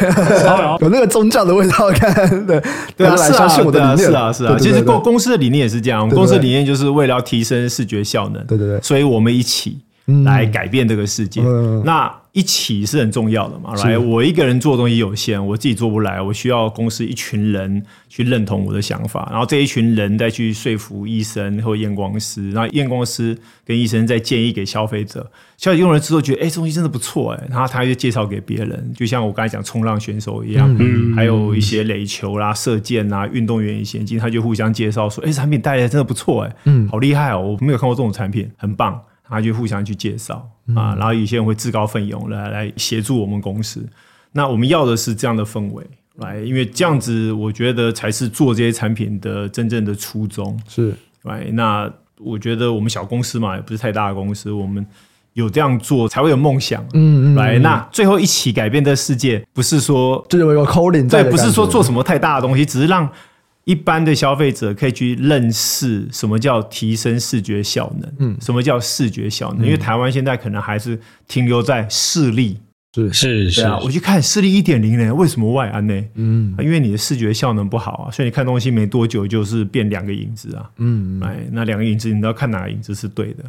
[0.80, 1.90] 有那个宗教的味道。
[1.92, 2.60] 看，对
[2.96, 4.56] 对啊，来相信我的理念，是啊是啊。
[4.58, 8.44] 其实公公司的理念也是这样，公司的理念就是为了要提升视觉效能。
[8.46, 9.78] 对对对，所以我们一起
[10.24, 11.40] 来改变这个世界。
[11.84, 12.12] 那。
[12.32, 38.98] 一起是很重要的嘛，来，我一个人做东西有限，我自己做不来，我需要公司一群人去认同我的想法，然后这一群人再去说服医生或验光师，然后验光师跟医生再建议给消费者，消费者用了之后觉得，哎，这东西真的不错，哎，然后他就介绍给别人，就像我刚才讲冲浪选手一样，嗯，还有一些垒球啦、射箭啦、运动员以前进，他就互相介绍说，哎，产品带来真的不错，哎，嗯，好厉害哦，我没有看过这种产品，很棒。
[39.32, 43.82] 他就互相去介绍啊，然后有些人会自告奋勇来来协助我们公司。
[44.32, 45.84] 那我们要的是这样的氛围，
[46.16, 50.58] 来，因为这样子我觉得才是做这些产品的真正的初衷。
[50.68, 54.86] 是，来，那我觉得我们小公司嘛，也不是太大的公司，我们
[55.32, 56.82] 有这样做才会有梦想。
[56.92, 63.10] 嗯嗯，来，那最后一起改变这世界，不是说就有一个 calling，对，不是说做什么太大的东西，只是让。
[63.64, 69.64] 一般的消费者可以去认识什么叫提升视觉效能，嗯，什么叫视觉效能？
[69.64, 70.98] 因为台湾现在可能还是
[71.28, 72.58] 停留在视力，
[72.94, 76.04] 是是是啊，我去看视力一点零呢，为什么外安呢？
[76.14, 83.44] 嗯，因为你的视觉效能不好啊，所以你看东西没多久就是变两个影子啊，嗯，哎，那两个影子你都要看哪个影子是对的，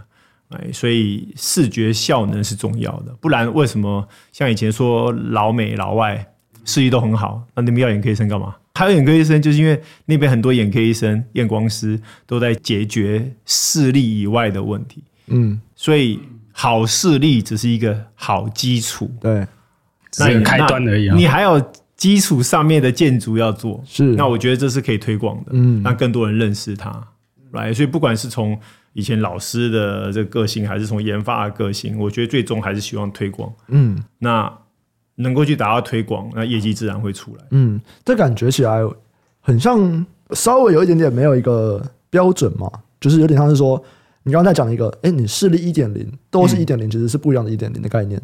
[0.49, 6.23] 哎，所以视觉效能是重要的，不然为什么像以前说老美老外
[6.65, 8.55] 视力都很好，那你们要眼科医生干嘛？
[8.75, 15.03] 还有眼科医生，就是因为那边很多眼科医生、验光师都在解决视力以外的问题。
[15.27, 16.19] 嗯，所以
[16.51, 19.45] 好视力只是一个好基础，对，
[20.17, 21.07] 那一个开端而已。
[21.11, 24.03] 你还有基础上面的建筑要做，是。
[24.15, 26.91] 那我觉得这是可以推广的，嗯，让更多人认识它。
[27.51, 28.59] 来，所以不管是从
[28.93, 33.53] 以前老师的这个个性，还是从研发的个性，我觉得最终还是希望推广。
[33.67, 34.51] 嗯，那。
[35.15, 37.43] 能够去达到推广，那业绩自然会出来。
[37.51, 38.81] 嗯，这感觉起来
[39.39, 43.83] 很像稍微有一点点没有一个标准嘛，就是有点像是说，
[44.23, 48.21] 你刚才讲了一个，哎，你视力一点零都是一点零，其实是不一样的一点零的概念。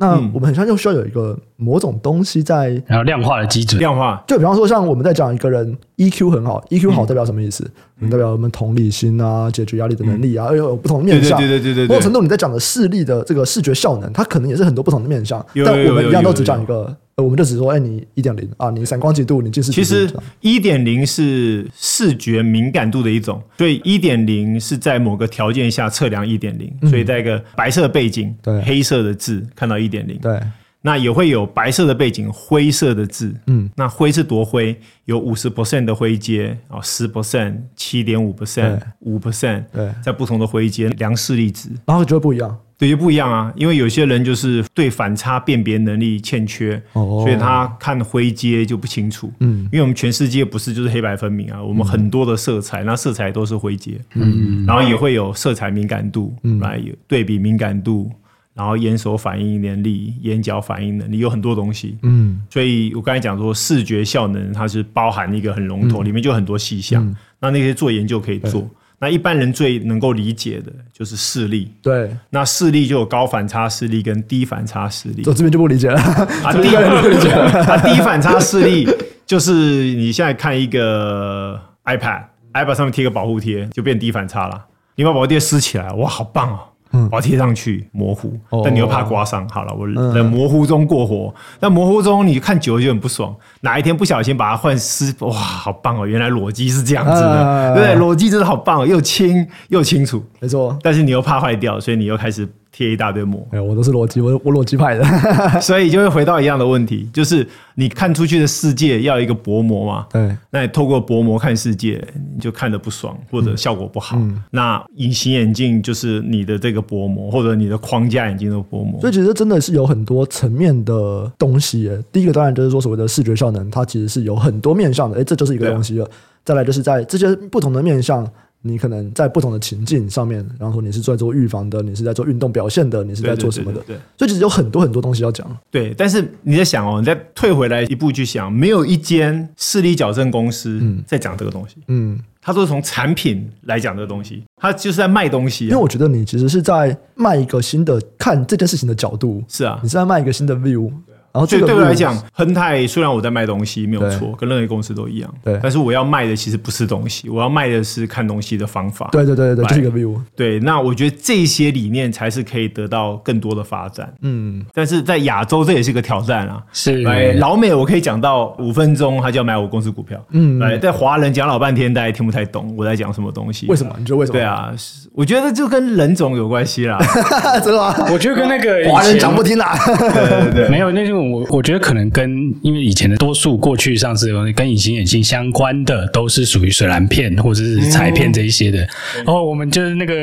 [0.00, 4.20] 那我们很像就需要有一个某种东西在，然后量化的基准，量化。
[4.26, 7.70] 就比方说，像我们在讲一个人 EQ 很好，EQ 好代表什么意思？
[8.00, 11.38] 嗯、代表我们同理心啊，解决压力的能力啊，又、嗯、有不同的面向。
[11.38, 15.44] 对对对对对，某种程度你在讲的视力的这个视觉效能，它可能也是很多不同的面向。
[15.64, 16.96] 但我们一样都只讲一个。
[17.20, 19.70] 我们就只说，哎，你一点零啊，你闪光几度，你近视。
[19.70, 20.10] 其实
[20.40, 30.18] 一点零是视觉敏感度的一种，所以一点零是在某个条件下测量一点零，所以在一个白色背景、对黑色的字看到一点零。
[30.18, 30.40] 对，
[30.82, 33.34] 那也会有白色的背景、灰色的字。
[33.46, 34.78] 嗯，那灰是多灰？
[35.04, 39.64] 有五十 percent 的灰阶啊，十 percent、七点五 percent、五 percent。
[39.72, 42.56] 对，在不同的灰阶量视力值，然后就会不一样。
[42.78, 49.30] 对，就不一样啊，因为有些人就是对反差辨别能力欠缺，哦、所以他看灰阶就不清楚。
[49.40, 54.00] 嗯，因为我们全世界不是就是黑白分明啊，我们很多的色彩，那色彩都是灰阶。
[54.14, 58.10] 嗯，然后也会有色彩敏感度，来、嗯、对比敏感度，
[58.54, 61.96] 然后眼手反应能力、眼角反应能力，有很多东西。
[62.02, 67.06] 嗯，所以我刚才讲说视觉效能，它是包含一个很笼统，嗯、里面就很多细项。
[67.06, 68.68] 嗯、那那些做研究可以做。
[69.02, 72.14] 那一般人最能够理解的就是视力，对。
[72.28, 75.22] 那视力就有高反差视力跟低反差视力。
[75.24, 77.64] 我这边就不理解了啊， 低不理解了。
[77.64, 78.86] 啊，低反差视力
[79.24, 79.52] 就是
[79.94, 84.66] 你现在看一个 iPad，iPad 上面贴个保护贴就变低反差了。
[84.96, 86.60] 你把保护贴撕起来，哇，好棒哦！
[86.92, 89.48] 嗯，我要贴上去模糊，哦、但你又怕刮伤。
[89.48, 91.32] 好了，我在模糊中过活。
[91.60, 93.34] 那、嗯、模糊中你看久了就很不爽。
[93.60, 96.06] 哪一天不小心把它换湿，哇，好棒哦！
[96.06, 97.94] 原来裸机是这样子的，啊、对不对？
[97.94, 100.76] 裸机真的好棒，又轻又清楚，没错。
[100.82, 102.48] 但是你又怕坏掉，所以你又开始。
[102.72, 105.04] 贴一大堆膜，哎，我都是逻辑，我我逻辑派的，
[105.60, 110.06] 所以就会回到一样的问题，就是你看出去的世界要一个薄膜嘛？
[110.10, 112.02] 对，那你透过薄膜看世界，
[112.34, 114.16] 你就看得不爽，或者效果不好。
[114.18, 119.00] 嗯、那隐形眼镜就是你的这个薄膜，或者你的框架眼镜的薄膜。
[119.00, 121.90] 所以其实真的是有很多层面的东西。
[122.12, 125.20] 第一个当然就是说所谓的视觉效能，它其实是有很多面向的。
[125.20, 126.04] 哎，这就是一个东西了。
[126.04, 126.10] 啊、
[126.44, 128.26] 再来就是在这些不同的面向。
[128.62, 133.80] 你可能在不同的情境上面，然后说你是在做预防的，你是在做运动表现的，你是在做什么的？
[133.80, 135.46] 对，对，对，对，所以其实有很多很多东西要讲。
[135.70, 141.76] 对，但是你在想哦，你再退回来一步去想，没有一间视力矫正公司在讲这个东西。
[141.88, 145.70] 嗯，他都是从产品来讲这个东西，他就是在卖东西啊。
[145.70, 149.42] 因为我觉得你其实是在卖一个新的看这件事情的角度。
[149.48, 150.90] 是啊，你是在卖一个新的 view。
[151.32, 155.32] 然后对对我来讲，亨泰虽然我在卖东西没有错，跟任何公司都一样。
[155.44, 159.08] 对，但是我要卖的其实不是东西，我要卖的是看东西的方法。
[159.12, 160.16] 对对对对，这个 view。
[160.34, 164.12] 对，那我觉得这些理念才是可以得到更多的发展。
[164.22, 166.60] 嗯，但是在亚洲这也是个挑战啊。
[166.72, 167.02] 是，
[167.38, 170.20] 老美我可以讲到五分钟，他就要买我公司股票。
[170.30, 173.66] 嗯，来，在华人讲老半天，大家听不太懂我在讲什么东西。
[173.68, 173.94] 为什么？
[173.98, 174.38] 你觉得为什么？
[174.38, 174.72] 对啊，
[175.12, 176.98] 我觉得就跟人种有关系啦。
[177.62, 177.94] 真的吗？
[178.12, 179.78] 我觉得跟那个华人讲不听啦。
[179.86, 182.10] 对对对，没有那种我我觉得可能。
[182.10, 188.78] 跟因为以前的多数过去上市的东西跟隐形眼镜相关的都是属于水蓝片或者是彩片这一些的，
[189.18, 190.14] 然后我们就是那个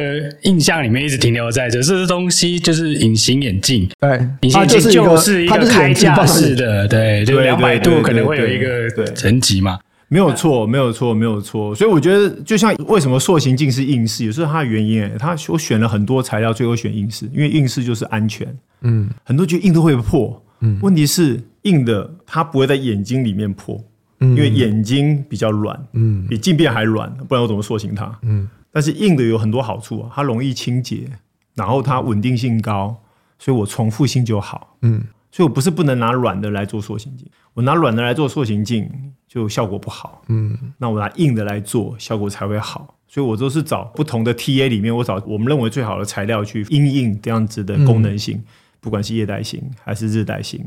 [0.41, 9.79] 印象里面一直停留在这，这些东西就是隐形眼镜，对，隐形眼镜就是一个开架式的，对，就两百度可能会有一个层级嘛，
[10.09, 18.45] 没有错，没有错，没有错，所以我觉得就像为什么塑形镜是硬式，也是它的原因，哎，它我选了很多材料，最后选硬式，因为硬式就是安全，
[18.81, 20.43] 嗯，很多觉得硬都会破。
[20.59, 23.83] 嗯，问题是硬的，它不会在眼睛里面破，
[24.19, 28.17] 嗯，因为眼睛比较软，嗯，比镜片还软，不然我怎么塑形它？
[28.23, 31.09] 嗯，但是硬的有很多好处啊，它容易清洁，
[31.55, 32.95] 然后它稳定性高，
[33.37, 38.89] 所以我重复性就好，嗯，所以我不是不能拿软的来做塑形镜，我拿软的来做塑形镜
[39.27, 48.37] 就效果不好，嗯，那我拿硬的来做效果才会好，所以我都是找不同的 TA 里面，我找我们认为最好的材料去因应这样子的功能性。
[48.37, 48.43] 嗯
[48.87, 50.65] 不管是夜贷型还是日贷型，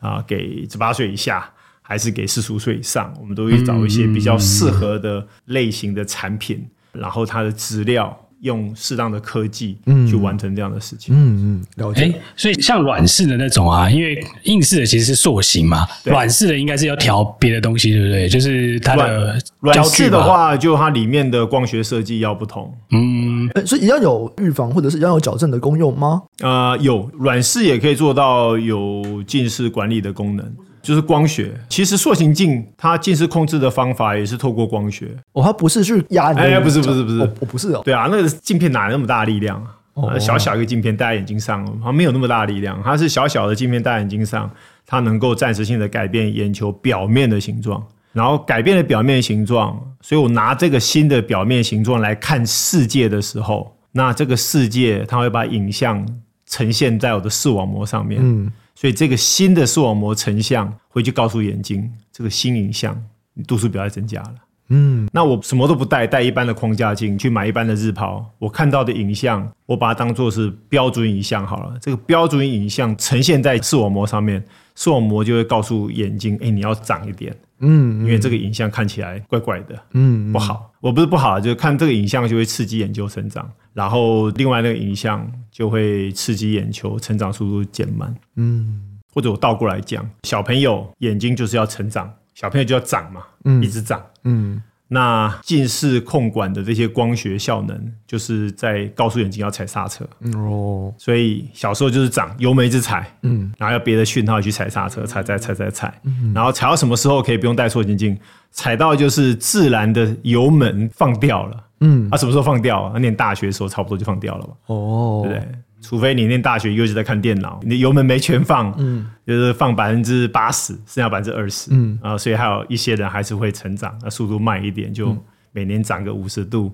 [0.00, 1.48] 啊，给十八岁以下
[1.80, 9.76] 还是给四十五岁以上，我们都会找一些比较适合的类型的产品，然后它的资料用适当的科技
[10.08, 11.14] 去完成这样的事情。
[11.14, 12.02] 嗯嗯，了解。
[12.02, 18.28] 欸、所以像软式的那种啊，因为硬式的其实是塑形嘛，软式的应该是要调别的东西，对不对？
[18.28, 22.72] 就是它的软式的话，就它里面的光学设计要不同。
[22.90, 23.48] 嗯。
[23.54, 26.22] 欸、所以要有预防或者是要有矫正的功用吗？
[26.40, 30.52] 呃，有软式也可以做到有近视管理的功能，
[30.82, 31.52] 就是光学。
[31.68, 35.08] 其实塑形镜它近视控制的方法也是透过光学。
[35.32, 36.32] 哦，它不是去压？
[36.34, 37.82] 哎，不是不是不是，我、哦、不是哦。
[37.84, 39.64] 对啊，那个镜片哪来那么大力量？
[39.94, 42.80] 哦、小小一个镜片戴在眼睛上，它没有那么大力量。
[42.82, 44.50] 它是小小的镜片戴在眼睛上，
[44.86, 47.82] 它能够暂时性的改变眼球表面的形状。
[48.12, 56.04] 然后改变了表面形状，所以我拿这个新的表面形状来看世界的时候，那这个世界它会把影像
[56.46, 58.20] 呈现在我的视网膜上面。
[58.20, 58.50] 嗯，
[58.80, 62.98] 所以这个新的视网膜成像回去告诉眼睛，这个新影像
[63.34, 64.34] 你度数不要再增加了。
[64.70, 71.76] 嗯，那我什么都不带，带一般的框架镜去买一般的日抛，我看到的影像，我把它当做是标准影像好了。
[71.78, 74.42] 这个标准影像呈现在视网膜上面，
[74.74, 77.36] 视网膜就会告诉眼睛，哎，你要长一点。
[77.58, 80.69] 嗯，因为这个影像看起来怪怪的，嗯，不好。
[80.80, 94.62] 我不是不好，就是看这个影像就会刺激眼球成长，然后另外那个影像就会刺激眼球成长速度减慢，嗯，或者我倒过来讲，小朋友眼睛就是要成长，小朋友就要长嘛，嗯，一直长，嗯。
[94.92, 100.04] 那近视控管的这些光学效能，就是在告诉眼睛要踩刹车。
[100.34, 108.18] 哦，所以小时候就是长油门一直踩，嗯，然后要别的讯号去踩刹车，踩踩踩踩踩，嗯，然后踩到什么时候可以不用戴塑形镜？
[108.50, 112.98] 踩到就是自然的油门放掉了，嗯，啊，什么时候放掉啊？
[112.98, 114.52] 念大学的时候差不多就放掉了吧？
[114.66, 115.48] 哦，对不对？
[115.80, 125.16] 除非你念大学又是在看电脑，你的油门没全放，嗯，就是放百分之八十，剩下百分之二十，嗯啊，所以还有一些人还是会成长，那速度慢一点，就
[125.52, 126.70] 每年涨个五十度、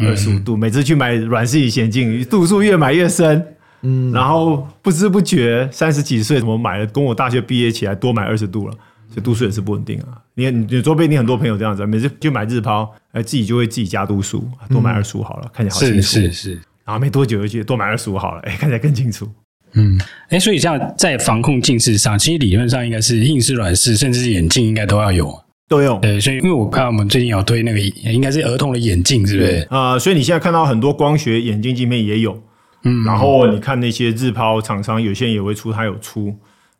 [0.00, 3.46] 二十五度，每次去买软式隐形镜，度数越买越深，
[3.82, 8.72] 嗯，然后不知不觉三十几岁，怎么买了，跟我大学毕业起来多买二十度了，
[9.08, 10.20] 所以度数也是不稳定啊。
[10.34, 16.02] 你你周边你很多朋友这样子，每次去买日抛，哎，自己就会自己加度数，多买二十五好了，看起来好清楚。
[16.02, 16.60] 是是是。
[16.88, 19.28] 然后没多久就去多买二十五好了，哎，看起来更清楚。
[19.74, 25.98] 嗯，哎，所以像在防控近视上，其实理论上应该是硬式、软式，甚至是眼镜应该都要有，都有。
[25.98, 29.66] 对，所以因为我看我们最近有推那个，应该是儿童的眼镜，是不是？
[29.68, 32.42] 啊、呃，所以你现在看到很多光学眼镜镜面也有，
[32.84, 36.34] 嗯，然后你看那些日抛厂商，有些人也会出，它有出，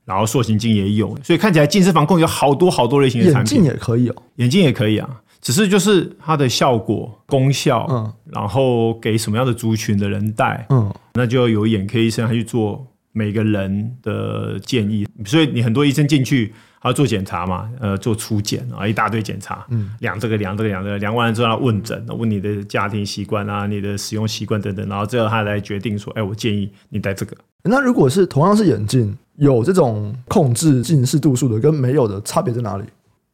[0.06, 5.06] 然后塑形镜也有，所以看起来近视防控有好多好多类型的产品，眼镜也可以哦，眼镜也可以啊。
[5.40, 15.06] 只是就是它的效果、功效，嗯，然后给什么样的族群的人戴，嗯，那就要由眼科医生他去做每个人的建议。
[15.24, 27.36] 所以你很多医生进去，他要做检查嘛，呃，做初检啊，一大堆检查，嗯，量这个量这个量这个，量完了之后要问诊，问你的家庭习惯啊，你的使用习惯等等，然后最后他来决定说，哎，我建议你戴这个。
[27.62, 32.84] 那如果是同样是眼镜，有这种控制近视度数的，跟没有的差别在哪里？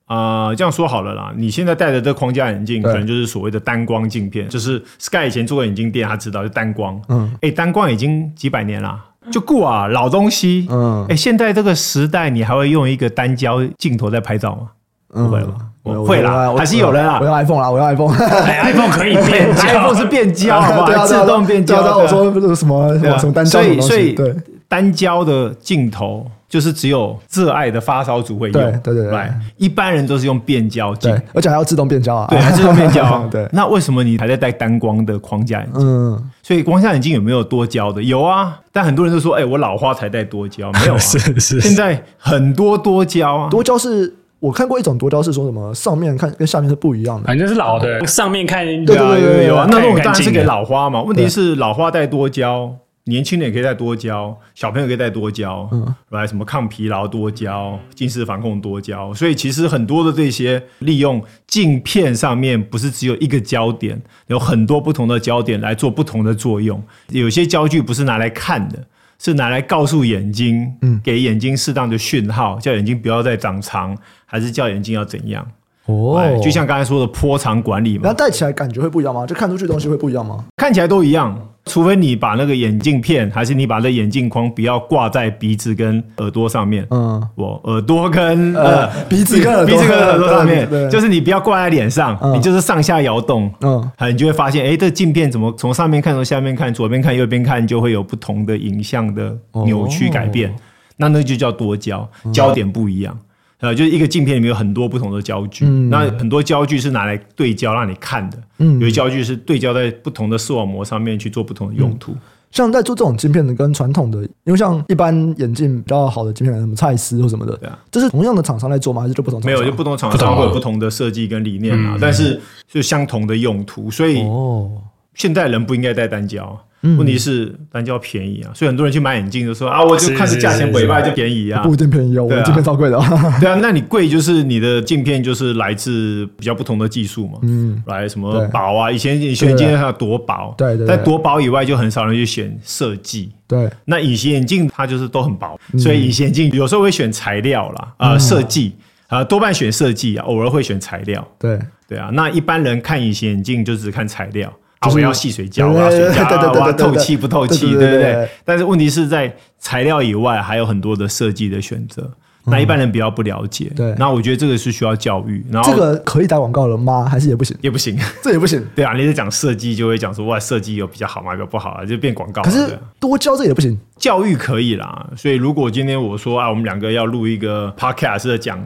[0.06, 7.00] 啊、呃，这样说好了啦，你现在戴的这框架眼镜，可能就是所谓的单光镜片，就是 Sky 以前做过眼镜店，他知道就单光。
[7.08, 9.02] 嗯，哎、欸，单光已经几百年啦，
[9.32, 10.66] 就过啊，老东西。
[10.70, 14.68] 嗯，哎、欸，现在这个时代，你还会用一个单焦镜头在拍照吗？
[15.14, 15.54] 嗯、不会吧？
[15.84, 17.18] 我会啦，还是有人啦。
[17.20, 20.86] 我用 iPhone 啦，我用 iPhone，iPhone 可以变， iPhone 是变焦， 好不好？
[20.86, 21.98] 对啊，自动变焦。
[21.98, 24.34] 我说不是什么什么单焦的东西，所以对。
[24.66, 33.26] 单焦的镜头就是只有热爱的发烧族会用，对对对，对，一般人都是用变焦镜，而且还要自动变焦啊， 对，还自动变焦。
[33.28, 35.58] 对，那为什么你还在戴单光的框架？
[35.58, 35.82] 眼镜？
[35.84, 38.00] 嗯，所以光下眼镜有没有多焦的？
[38.00, 52.72] 有啊，但很多人都说，哎、欸，我老花才戴多焦，没有啊， 是是，是，现在很多多焦啊，多焦是我看过一种多焦是说什么上面看跟下面是不一样的，反正是老的，上面看对对对对有啊，那种当然是给老花嘛，问题是老花戴多焦。
[53.06, 66.82] 年轻人也可以再多焦，小朋友可以再多焦，嗯，来什么抗疲劳多焦、近视防控多焦，所以其实很多的这些利用镜片上面不是只有一个焦点，有很多不同的焦点来做不同的作用。
[67.10, 68.82] 有些焦距不是拿来看的，
[69.18, 73.94] 是拿来告诉眼睛，嗯，给眼睛适当的讯号，叫眼睛不要再长长，
[74.24, 75.46] 还是叫眼睛要怎样？
[75.84, 79.26] 哦，就像刚才说的波长管理嘛，那戴起来感觉会不一样吗？
[79.26, 80.42] 就看出去的东西会不一样吗？
[80.56, 81.50] 看起来都一样。
[81.66, 86.86] 除非你把那个眼镜片，还是你把那眼镜框不要挂在鼻子跟耳朵上面。
[86.90, 93.50] 嗯，我耳朵跟呃鼻子跟耳朵鼻子跟耳朵上面， 就是你不要挂在脸上，你就是上下摇动。
[93.62, 99.34] 嗯，你就会发现，哎，这镜片怎么从上面看，从下面看，左边看，右边看，就会有不同的影像的
[99.64, 100.54] 扭曲改变。
[100.96, 103.18] 那那就叫多焦，焦点不一样。
[103.64, 112.12] 呃，就是一个镜片里面有很多不同的焦距，嗯、那很多焦距是拿来对焦让你看的，嗯，有些焦距是对焦在不同的视网膜上面去做不同的用途。
[112.12, 112.18] 嗯、
[112.50, 119.00] 像在做这种镜片的，跟传统的，因为像一般眼镜比较好的镜片，什么蔡司或什么的，对啊，这是同样的厂商来做吗？
[119.00, 119.60] 还是就不同厂商？
[119.60, 122.38] 没有，就不同厂商会有不同的设计跟理念啊，但是
[122.68, 124.70] 就相同的用途，所以哦，
[125.14, 126.60] 现代人不应该戴单焦。
[126.96, 132.98] 问题是单焦便宜啊，所以很多人去买眼镜就说啊，我就看着价钱尾巴就便宜啊，不一定便宜哦，我镜片超贵的。
[133.40, 138.90] 对啊，那你贵就是你的镜片就是来自比较不同的技术嘛，嗯，来什么薄啊？
[138.90, 143.70] 以前你选镜片它有多薄，对对，但多薄以外就很少人去选设计，对。
[143.86, 148.74] 那隐形眼镜它就是都很薄，所以隐形眼镜有时候会选材料啦，啊，设计
[149.08, 151.58] 啊，多半选设计啊，偶尔会选材料，对。
[151.86, 152.08] 对啊。
[152.14, 154.50] 那一般人看隐形眼镜就只看材料。
[154.92, 158.28] 我要细水胶，我要水胶，我要透气不透气，对不对？
[158.44, 162.10] 但是问题是在材料以外还有很多的设计的选择，
[162.44, 163.72] 那一般人比较不了解。
[163.74, 165.42] 对，那我觉得这个是需要教育。
[165.50, 167.08] 然后这个可以打广告了吗？
[167.10, 167.56] 还是也不行？
[167.62, 168.62] 也不行，这也不行。
[168.76, 171.34] 对啊，你在讲设计就会讲说哇，设计有比较好吗？
[171.34, 172.42] 有不好啊，就变广告。
[172.42, 175.08] 可是多教这也不行，教育可以啦。
[175.16, 178.62] 所以如果今天我说啊，我们两个要录一个 podcast 的讲。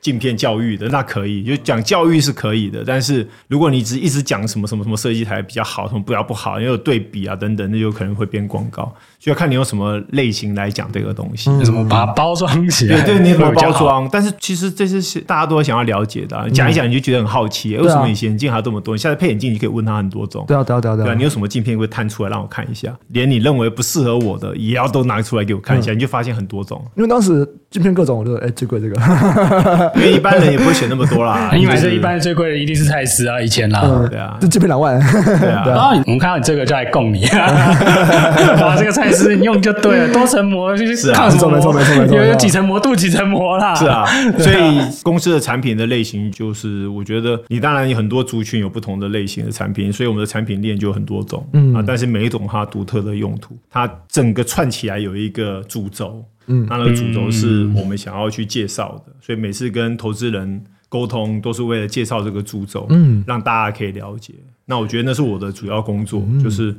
[0.00, 8.94] 镜片教育的那可以，就讲教育是可以的，但是如果你只一直讲什么什么什么设计台比较好，什么不要不好，因为有对比啊等等，那就可能会变广告。
[9.18, 14.08] 就要看你用什么类型来讲这个东西，嗯、什么把它包装起来，对对，你怎么包装？
[14.12, 18.94] 但是其实这是大家都想要了解的、啊，讲一讲你就觉得很好奇，嗯、为什么隐形眼镜还有这么多？
[18.94, 20.44] 你现在配眼镜，你可以问他很多种。
[20.46, 22.96] 对啊，对啊，对啊，对啊，你有什么镜片会探出来让我看一下？
[23.08, 26.80] 连你认为不适合我的，也要都拿出来给我看一下，嗯、你就发现很多种。
[26.94, 31.50] 因为当时镜片各种，我就哎最贵这个，因为一般人也不会选那么多啦。
[31.54, 34.98] 因为这一般最贵的一定是蔡司啊，以前啦，嗯、对啊，这镜片两万。
[35.40, 37.26] 对啊，然后我们看到你这个就来供你，
[38.60, 39.98] 把这个蔡司你用就对。
[39.98, 41.80] 了，多层膜就是抗什么膜？
[42.06, 43.74] 有有几层膜镀几层膜啦。
[43.74, 44.04] 是啊，
[44.38, 64.34] 所以公司的产品的类型就是，我觉得你当然有很多族群有不同的类型的产品，所以我们的产品链就有很多种，嗯啊，但是每一种它独特的用途，它整个串起来有一个主轴，嗯，那那个主轴是我们想要去介绍的，所以每次跟投资人沟通都是为了介绍这个主轴，嗯，让大家可以了解。
[64.66, 66.74] 那我觉得那是我的主要工作，就是。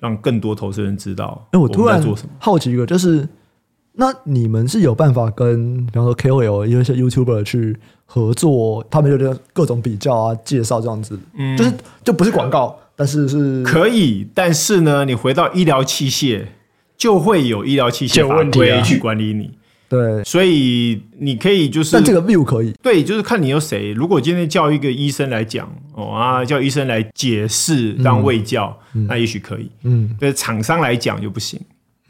[0.00, 1.46] 让更多投资人知道。
[1.52, 2.30] 哎，我突然做什么？
[2.38, 3.28] 好奇一个，就是
[3.92, 7.76] 那你们是有办法跟比方说 KOL 一些 YouTuber 去
[8.06, 11.72] 合作，他们有点各种比较啊、介绍这样子，嗯，就是
[12.02, 14.26] 就不是广告，但是是可以。
[14.32, 16.46] 但是呢，你回到医疗器械，
[17.00, 19.50] 就会有医疗器械法规去管理你。
[19.88, 23.90] 对，所以你可以就是，但这个 view 可以，对，就是看你有谁。
[23.92, 29.68] 如果今天叫一个医生来讲，哦啊，叫医生来解释当卫教，嗯、那也许可以。
[29.82, 31.58] 嗯，对，厂商来讲就不行。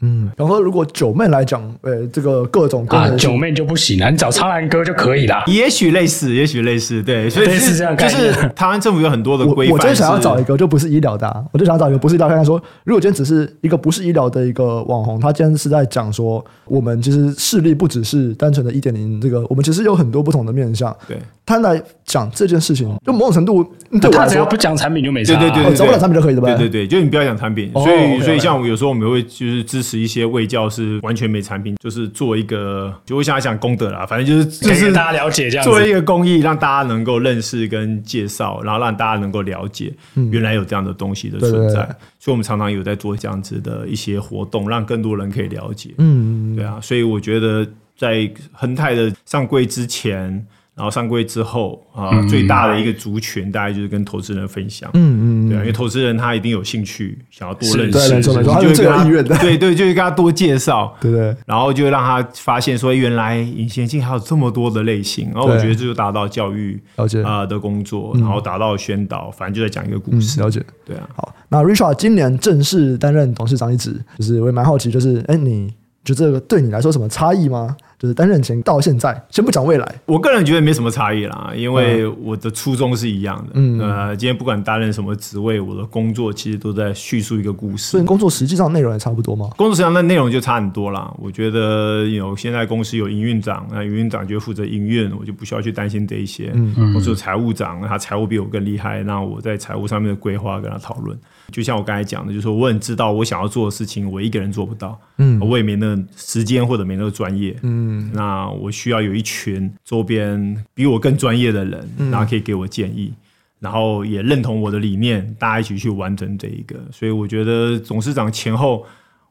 [0.01, 5.43] 嗯，然后如果九妹来讲，呃，这个各种啊，九妹就不行了，你找苍兰哥就可以了。
[5.47, 9.73] 也许类似，也许类似，对，所以是，是这样，就是台湾政府有很多的规范。
[9.73, 20.95] 我就想要找一个就不是医疗的，啊，我就想要找一个不是医疗，看看说，如果今天只是一个不是医疗的一个网红，他今天是在讲说，我们其实视力不只是单纯的一点零，这个我们其实有很多不同的面向。
[21.07, 21.17] 对。
[21.51, 23.63] 他来讲这件事情，就某种程度，
[23.99, 25.35] 对我来说，他只要不讲产品就没事。
[25.35, 26.47] 对对对，讲不了产品就可以，对吧？
[26.55, 27.71] 对对对，就你不要讲产品。
[27.73, 39.93] 所以，所以像我有时候我们会就是支持一些卫教是完全没产品，就是做一个，就我想要讲功德啦，反正就是就是大家了解这样，做一个公益，让大家能够认识跟介绍，然后让大家能够了解
[40.31, 41.75] 原来有这样的东西的存在。
[42.19, 45.89] 所以我们常常有在做这样子的一些活动，让更多人可以了解。
[45.97, 47.67] 嗯，对啊，所以我觉得
[47.97, 50.45] 在恒泰的上柜之前。
[50.73, 59.03] 然后上柜之后啊，嗯、最大的一个族群大概就是跟投资人分享，嗯嗯，对啊，因为投资人他一定有兴趣想要多认识，对，就会跟他
[59.39, 66.81] 对对，就会跟他多介绍， 对对，然后就会让他发现说，原来隐形眼镜还有这么多的类型，然后我觉得这就达到教育
[67.23, 71.07] 啊的工作，然后达到宣导，反正就在讲一个故事，了解，对啊。
[71.15, 75.67] 好，那 Richard 今年正式担任董事长一职，就是我也蛮好奇，就是哎，你
[76.03, 77.75] 觉得这个对你来说什么差异吗？
[78.01, 83.51] 就是担任前到现在，先不讲未来，我个人觉得没什么差异啦，因为我的初衷是一样的。
[83.53, 87.91] 嗯，呃，今天不管担任什么职位，我的工作其实都在叙述一个故事。
[87.91, 89.51] 所以工作实际上内容也差不多吗？
[89.55, 91.13] 工作实际上的内容就差很多啦。
[91.19, 96.49] 我觉得有现在公司有营运长，那营运长就负责营运，我就不需要去担心这一些。
[96.55, 96.93] 嗯嗯。
[96.95, 101.15] 或者财务长，他财务比我更厉害，那我在财务上面的规划跟他讨论。
[101.51, 113.13] 就像我刚才讲的，就是说我很知道我想要做的事情，我一个人做不到，嗯，我也没那时间或者没那个专业，嗯，那我需要有一群周边比我更专业的人，然后可以给我建议，
[113.59, 116.75] 然后也认同我的理念，大家一起去完成这一个。
[116.91, 118.85] 所以我觉得董事长前后，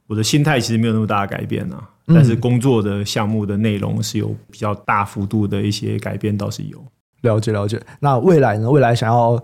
[0.07, 6.83] 我的心态其实没有那么大的改变啊，但是工作的项目的内容是有比较大幅度的一些改变，倒是有。
[7.23, 7.81] 了解了解。
[8.01, 8.71] 那未来呢？
[8.71, 9.43] 未来想要。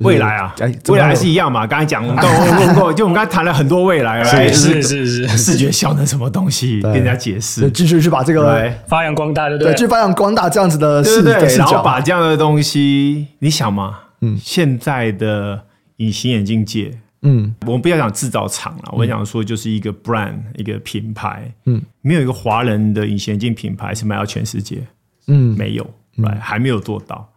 [0.00, 0.54] 未来啊，
[0.88, 1.66] 未来还是一样嘛。
[1.66, 4.22] 刚才讲，我们刚问过，就我们刚才谈了很多未来，
[4.52, 9.74] 是是是，视觉效能什么东西，跟人家解释，继续去把这个发扬光大，对不对？
[9.74, 15.60] 去发扬光大这样子的视觉，然后把这样的东西，你想嘛，嗯，现在的
[15.96, 16.92] 隐形眼镜界，
[17.22, 24.78] 嗯，我们不要讲制造厂了，我想说就是一个 brand，一个品牌，嗯，没有一个华人的隐形眼镜品牌是卖到全世界，
[25.26, 25.84] 嗯，没有，
[26.18, 27.28] 来还没有做到。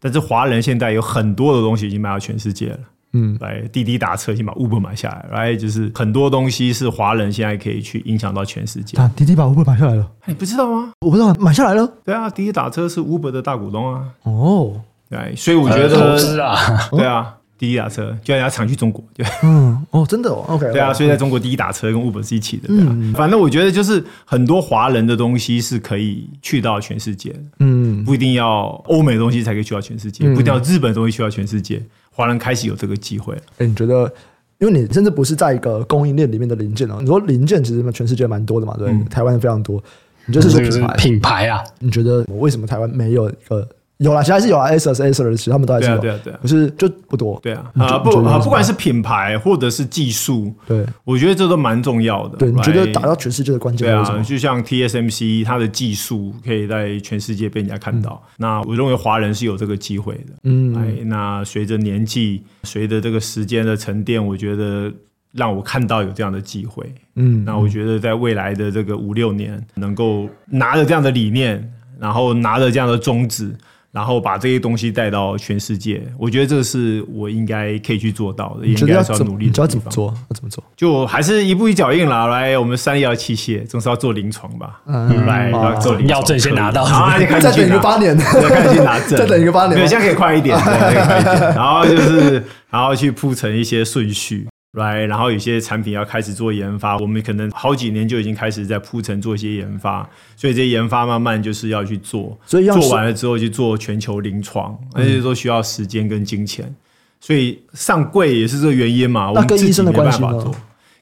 [0.00, 2.78] 但是华人现在有很多的东西已经卖到全世界了，
[3.12, 8.98] 嗯，来滴滴打车已经把 Uber 买下来，来就是很多东西是华人现在可以去影响到全世界。
[9.16, 10.92] 滴滴把 Uber 买下来了，你不知道吗？
[11.00, 11.90] 我不知道买下来了。
[12.04, 14.04] 对啊，滴滴打车是 Uber 的大股东啊。
[14.24, 14.80] 哦，
[15.10, 16.56] 对，所以我觉得投资啊，
[16.90, 17.34] 对啊。
[17.58, 33.34] 滴滴打车，就人家常去中国，对，嗯，哦，真的哦， OK，对啊，所以在中国滴滴打车跟 Uber 是一起的，对啊，反正我觉得就是很多华人的东西是可以去到全世界，嗯，不一定要欧美的东西才可以去到全世界，不一定要日本的东西去到全世界，华人开始有这个机会。
[33.58, 34.10] 哎，你觉得，
[34.58, 39.82] 因为你甚至不是在一个供应链里面的零件哦，你说零件其实全世界蛮多的嘛，对，台湾非常多，
[40.26, 41.64] 你觉得是品牌品牌啊？
[41.80, 43.68] 你觉得为什么台湾没有一个？
[43.98, 47.38] 有啦，其实还是有啊，Acer、Acer 其实他们都还是有，对啊，对啊，可是就不多。
[47.42, 52.38] 对啊，啊不啊，不管是品牌或者是技术，对，我觉得这都蛮重要的。
[52.38, 53.88] 对，你觉得打到全世界的关键？
[53.88, 58.22] 对啊，就像 TSMC，它的技术可以在全世界被人家看到。
[58.36, 60.32] 那我认为华人是有这个机会的。
[60.44, 64.92] 嗯，哎，那随着年纪，随着这个时间的沉淀，我觉得
[65.32, 66.84] 让我看到有这样的机会。
[67.16, 73.52] 嗯，那我觉得在未来的这个五六年，能够拿着这样的理念，然后拿着这样的宗旨。
[73.90, 79.48] 然后把这些东西带到全世界，我觉得这个是我应该可以去做到的，应该是要努力的。
[79.48, 80.06] 你知道怎么做？
[80.06, 80.62] 要怎么做？
[80.76, 82.26] 就还是一步一脚印啦。
[82.26, 84.80] 来，我们三医疗器械总是要做临床吧？
[84.86, 86.84] 嗯，来要做临床，要证先拿到，
[87.40, 91.40] 再等一个八年，再去拿证，再等一个八年，对，现在可以快一点，可以快一点。
[91.56, 94.46] 然后就是，然后去铺成一些顺序。
[94.72, 106.74] 来，然后有些产品要开始做研发，我们可能好几年就已经开始在铺陈做一些研发，所以这些研发慢慢就是要去做，所以要做完了之后去做全球临床，那些都需要时间跟金钱，
[107.18, 109.32] 所以上柜也是这个原因嘛。
[109.34, 110.52] 那跟医生的关系呢？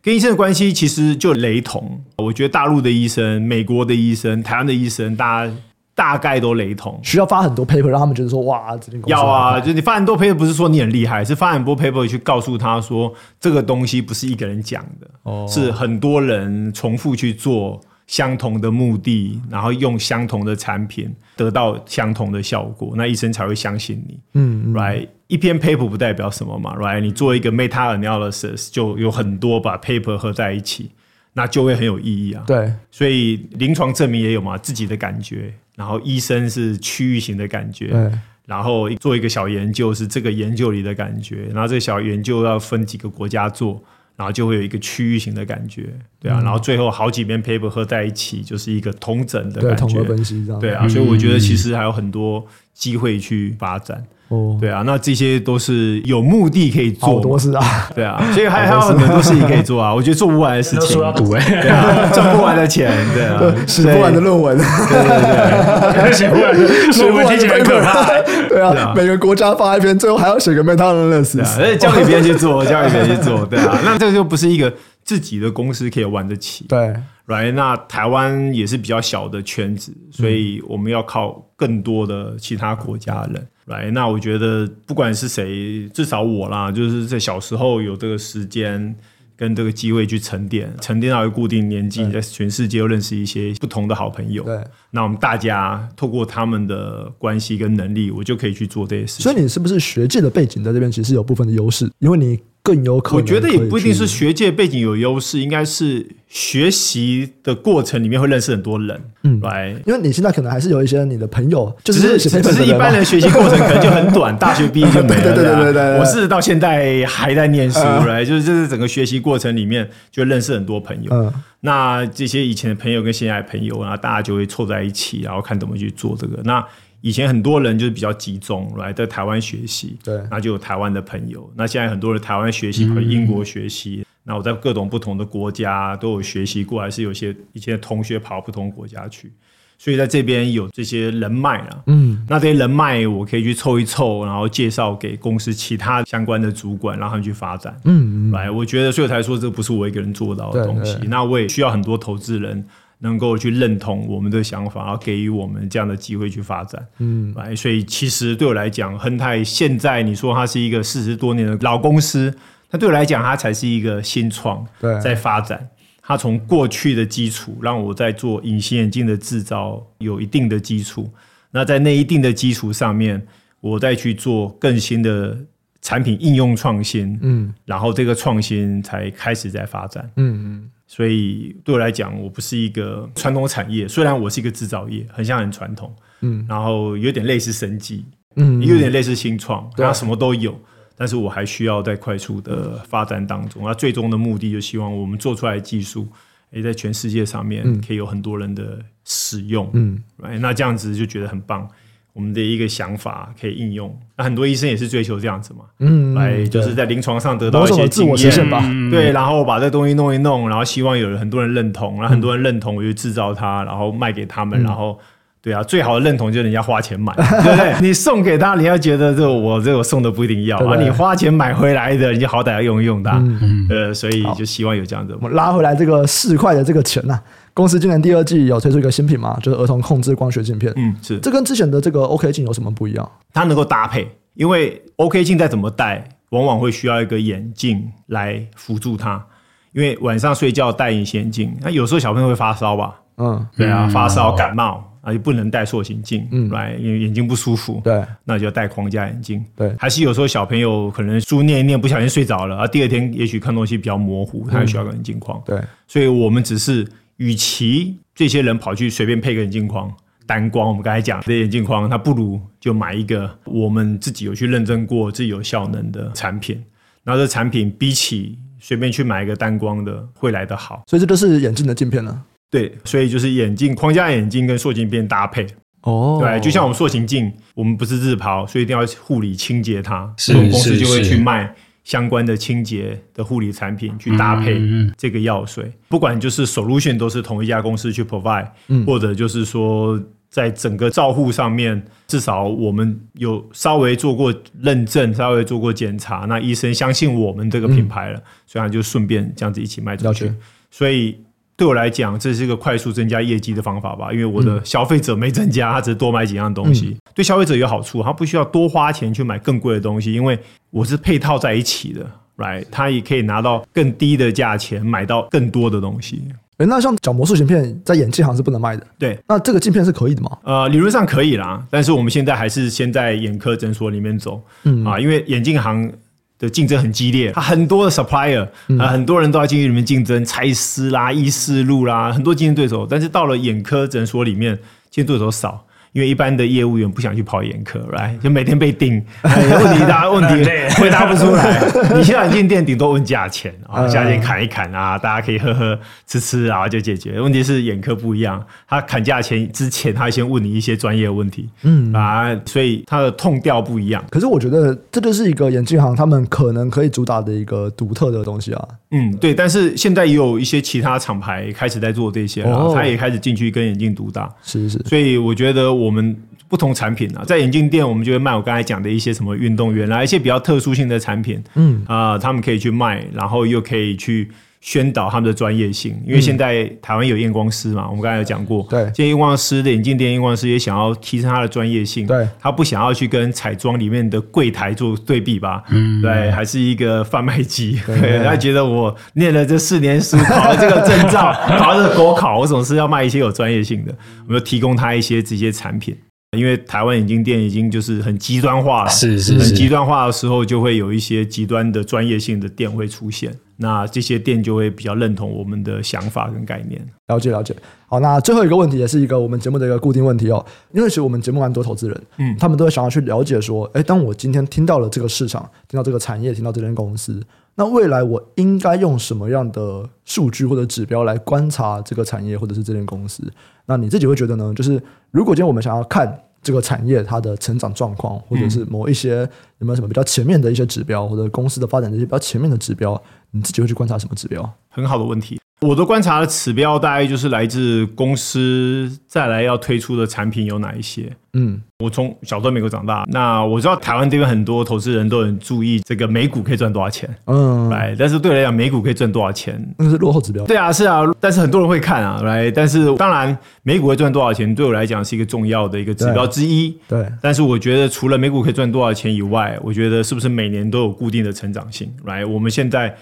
[0.01, 2.01] 跟医生的关系其实就雷同。
[2.19, 5.53] 我觉得大陆的医生、美国的医生、台湾的医生，大家
[5.97, 7.01] 大概都雷同。
[7.03, 17.81] 需要发很多 paper 让他们觉得说，哇，这要啊，就你发很多 paper 不是说你很厉害，是发很多 paper 去告诉他说，这个东西不是一个人讲的，哦，是很多人重复去做。
[18.07, 24.21] 相同的目的，然后用相同的产品得到相同的效果，那医生才会相信你。
[24.35, 27.01] 嗯，right，一篇 paper 不代表什么嘛，right？
[27.01, 30.93] 你做一个 meta analysis 就有很多把 paper 合在一起，
[31.33, 32.45] 那就会很有意义啊。
[32.47, 38.11] 对，所以临床证明也有嘛，自己的感觉，然后医生是区域型的感觉，
[38.47, 43.81] 然后做一个小研究是这个研究里的感觉，然后这个小研究要分几个国家做。
[44.19, 52.43] 然后就会有一个区域型的感觉，对啊，嗯、然后最后好几篇 paper 合在一起，就是一个同整的感觉，对，统合分析这样，对啊，所以我觉得其实还有很多
[52.73, 54.03] 机会去发展。
[54.29, 59.95] 哦，对啊，那这些都是有目的可以做，好多事啊，对啊，所以还还有很多事情可以做啊。
[59.95, 66.59] 我觉得做不完的事情，对啊，赚不完的钱，对啊，写不完的论文，对对对，写不完的
[66.99, 68.05] 论文听起来很可怕，
[68.49, 74.73] 对啊，每个国家发一篇，最后还要写个 meta-analysis，而且交给别人去做，交给别人去做，对啊，那这个就不是一个
[75.05, 76.95] 自己的公司可以玩得起，对。
[77.27, 83.91] 来，那台湾也是比较小的圈子，所以我们要靠更多的其他国家人来。
[83.93, 88.97] 那我觉得不管是谁，至少我啦，就是在小时候有这个时间
[89.37, 94.43] 跟这个机会去沉淀，沉淀到一个固定年纪，在全世界又认识一些不同的好朋友。
[94.45, 94.59] 对，
[94.91, 99.23] 那我们大家透过他们的关系跟能力，我就可以去做这些事情。
[99.23, 101.91] 所以你是不是学界的背景在这边其实有部分的优势？
[101.99, 102.41] 因为你。
[102.67, 115.99] 更有可能，我觉得也不一定是学界背景有优势，应该是学习的过程里面会认识很多人，嗯，来，因为你现在可能还是有一些你的朋友，就是只是一般人学习过程可能就很短， 大学毕业就没了，对对对对对。
[116.01, 126.65] 我是到现在还在念书，来，就是就是整个学习过程里面就认识很多朋友，嗯，那这些以前的朋友跟现在的朋友，然后大家就会凑在一起，然后看怎么去做这个，那。
[127.07, 131.49] 以前很多人就是比较集中来在台湾学习，对，那就有台湾的朋友。
[131.55, 133.99] 那现在很多人台湾学习，回英国学习。
[134.01, 139.33] 嗯、那我在各种不同的国家都有学习过，还是有些以前的同学跑不同国家去，
[139.79, 141.83] 所以在这边有这些人脉啊。
[141.87, 147.81] 嗯，那这些人脉我可以去凑一凑，然后介绍给公司其他相关的主管，让他们去发展。
[147.85, 150.99] 嗯嗯，来，我觉得所以我才说这不是我一个人做到的东西。
[151.07, 152.67] 那我也需要很多投资人。
[152.99, 162.35] 能够去认同我们的想法，然后给予我们这样的机会去发展，嗯，来，所以其实对我来讲，亨泰现在你说它是一个四十多年的老公司，
[162.71, 165.69] 那对我来讲，它才是一个新创，对，在发展。
[166.01, 171.13] 它从过去的基础，让我在做隐形眼镜的制造有一定的基础，
[171.51, 173.27] 那在那一定的基础上面，
[173.61, 175.37] 我再去做更新的
[175.83, 180.71] 产品应用创新，嗯，然后这个创新才开始在发展，嗯嗯。
[180.87, 188.05] 所以对我来讲，我不是一个传统产业，虽然我是一个制造业，很像很传统，嗯，然后有点类似生技，
[188.37, 190.57] 嗯，有点类似新创，然后什么都有，
[190.97, 193.65] 但是我还需要在快速的发展当中。
[193.65, 196.07] 那最终的目的，就希望我们做出来的技术，
[196.51, 200.01] 也在全世界上面可以有很多人的使用，嗯，
[200.41, 201.69] 那这样子就觉得很棒。
[202.17, 208.49] 我们的一个想法可以应用，那很多医生也是追求这样子嘛，嗯，来就是在临床上得到一些经验。
[208.49, 208.59] 吧，
[208.91, 214.99] 对，然后把这东西弄一弄，然后希望有很多人认同，然后很多人认同，我就制造它，然后卖给他们，然后
[215.47, 217.73] 对啊，最好的认同就是人家花钱买， 对不对？
[217.81, 223.23] 你送给他，你要觉得这我这我送的不一定要，啊，你花钱买回来的，你就好歹要用一用它，
[223.71, 227.17] 呃，所以就希望有这样子，我们拉回来这个四块的这个钱呐。
[227.55, 230.73] 公司今年第二季有推出一个新品嘛，就是儿童控制光学镜片。
[230.75, 231.17] 嗯，是。
[231.21, 233.09] 这跟之前的这个 OK 镜有什么不一样？
[233.33, 239.25] 它能够搭配，因为 OK 镜再怎么戴，往往会需要一个眼镜来辅助它。
[239.73, 242.97] 因为晚上睡觉戴隐形眼镜，那有时候小朋友会发烧吧？
[243.19, 247.81] 嗯，对啊，发烧感冒啊，就不能戴塑形镜，嗯，来，因为眼睛不舒服。
[247.85, 249.45] 对，那就要戴框架眼镜。
[249.55, 255.41] 对，还是有时候小朋友可能书念一念不小心睡着了，啊，第二天也许看东西比较模糊，他还需要个眼镜框。
[255.47, 256.87] 对，所以我们只是。
[257.19, 259.91] 与其这些人跑去随便配个眼镜框
[260.27, 266.63] 单光，我们刚才讲的眼镜框，他不如就买一个我们自己有去认证过、自己有效能的产品。
[267.05, 270.83] 然后这产品比起随便去买一个单光的会来得好。
[270.87, 272.23] 所以这都是眼镜的镜片呢？
[272.51, 275.47] 对，所以就是眼镜框架眼镜跟塑形片搭配。
[275.83, 281.55] 哦，对，就像我们塑形镜，我们不是日抛，所以一定要护理清洁它，是我们公司就会去卖。
[281.85, 284.61] 相关的清洁的护理产品去搭配
[284.99, 288.49] 这个药水，不管就是 solution 都是同一家公司去 provide，
[288.85, 289.97] 或者就是说
[290.29, 300.33] 在整个照护上面，至少我们有稍微做过认证，稍微做过检查，那医生相信我们这个品牌了，嗯、所以他就顺便这样子一起卖出去。
[300.73, 301.17] 所以
[301.57, 310.39] 对我来讲，这是一个快速增加业绩的方法吧，因为我的消费者没增加，他只是多买几样东西，嗯、对消费者有好处，他不需要多花钱去买更贵的东西，因为
[310.71, 312.07] 我是配套在一起的
[312.37, 312.67] ，right？
[312.71, 316.23] 他也可以拿到更低的价钱买到更多的东西。
[316.59, 319.19] 哎，那像角膜塑形片在眼镜行是不能卖的，对。
[319.29, 320.39] 那这个镜片是可以的吗？
[320.43, 325.93] 呃，理论上可以啦，但是我们现在还是先在眼科诊所里面走，嗯啊，因为眼镜行
[326.39, 332.87] 的竞争很激烈，它很多的 supplier 啊、嗯呃，很多人都在进去里面竞争，蔡司啦、依视路啦，很多竞争对手。
[332.89, 334.59] 但是到了眼科诊所里面，
[334.91, 335.66] 竞争对手少。
[335.97, 338.19] 因为一般的业务员不想去跑眼科，，right？
[338.19, 340.45] 就每天被盯，问题大家 问题
[340.79, 341.59] 回答不出来。
[341.95, 347.19] 你现在眼镜店顶多问价钱啊，价钱砍一砍啊，大家可以喝喝吃吃啊就解决。
[347.19, 354.05] 问题是眼科不一样，他砍价钱之前，他先问你一些专业问题，嗯啊，所以他的痛调不一样。
[354.11, 358.69] 可是我觉得这就是一个眼镜行他们可能可以主打的一个独特的东西啊。
[358.91, 359.35] 嗯，对。
[359.35, 364.31] 但是现在也有一些其他厂牌开始在做这些了，他也开始进去跟眼镜独打。
[364.43, 364.79] 是是。
[364.85, 365.86] 所以我觉得我。
[365.87, 366.17] 我们
[366.49, 371.83] 不同产品啊，在眼镜店，我们就会卖我刚才讲的一些什么运动员啊，一些比较特殊性的产品，嗯。
[371.87, 374.29] 啊、呃，他们可以去卖，然后又可以去
[374.61, 375.95] 宣导他们的专业性。
[376.07, 393.95] 因为现在台湾有验光师嘛，我们刚才有讲过，对，这些验光师的眼镜店验光师也想要提升他的专业性，对，他不想要去跟彩妆里面的柜台做对比吧，嗯，对，还是一个贩卖机，对，他觉得我念了这四年书，考了这个证照，考了这个国考，我总是要卖一些有专业性的，
[394.27, 395.97] 我们就提供他一些这些产品。
[396.37, 403.33] 因为台湾眼镜店已经就是很极端化了，是是是，很极端化的时候，就会有一些极端的专业性的店会出现。
[403.59, 406.81] 那这些店就会比较认同我们的想法跟概念。
[407.09, 407.55] 了解了解。
[407.87, 410.45] 好，那最后一个问题也是一个我们节目的一个固定问题哦。
[410.73, 417.23] 因为其实我们节目蛮多投资人，嗯，他们都会想要去了解说，哎，当我今天听到了这个市场，听到这个产业，听到这间公司，
[417.55, 423.23] 那未来我应该用什么样的数据或者指标来观察这个产业或者是这间公司？
[423.67, 424.53] 那你自己会觉得呢？
[424.55, 426.23] 就是如果今天我们想要看。
[426.47, 429.29] 这个产业它的成长状况，或者是某一些
[429.59, 433.03] 有没有什么比较前面的一些指标，或者公司的发展这些比较前面的指标，
[433.33, 434.49] 你自己会去观察什么指标？
[434.69, 435.41] 很好的问题。
[435.63, 441.11] 我的观察的指标大概就是来自公司再来要推出的产品有哪一些。
[441.33, 447.09] 嗯，我从小在美国长大，那我知道台湾这边很多投资人都很注意这个美股可以赚多少钱。
[447.25, 450.45] 嗯，来，但是对我来讲，美股可以赚多少钱那是落后指标。
[450.45, 456.71] 对啊，是啊，但是很多人会看啊，来，但是当然美股会赚多少钱，对我来讲是一个重要的一个指标之一。
[456.87, 461.91] 对，对，但是我觉得除了美股可以赚多少钱以外，我觉得是不是每年都有固定的成长性？
[462.05, 462.95] 来，我们现在。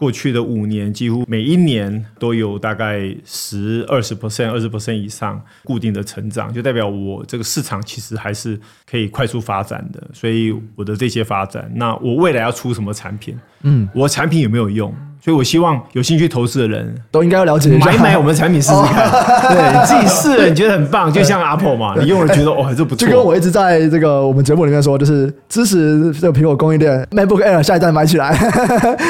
[0.00, 8.58] 过去的五年，几乎每一年都有大概十、二十 percent、二十 percent 以上固定的成长，就代表我这个市场其实还是
[8.90, 10.02] 可以快速发展的。
[10.14, 13.38] 所以我的这些发展，那我未来要出什么产品？
[13.60, 14.94] 嗯，我产品有没有用？
[15.20, 19.10] 所以，我希望有兴趣投资的人都应该要了解一下，买买我们的产品试试看。
[19.10, 23.06] 哦、对，你自己试了，你觉得很棒，就像 Apple 嘛，你用了觉得哦，这不错。
[23.06, 28.36] 就跟我一直在这个我们节目里面说，就是支持这个苹果供应链，MacBook Air 下一代买起来。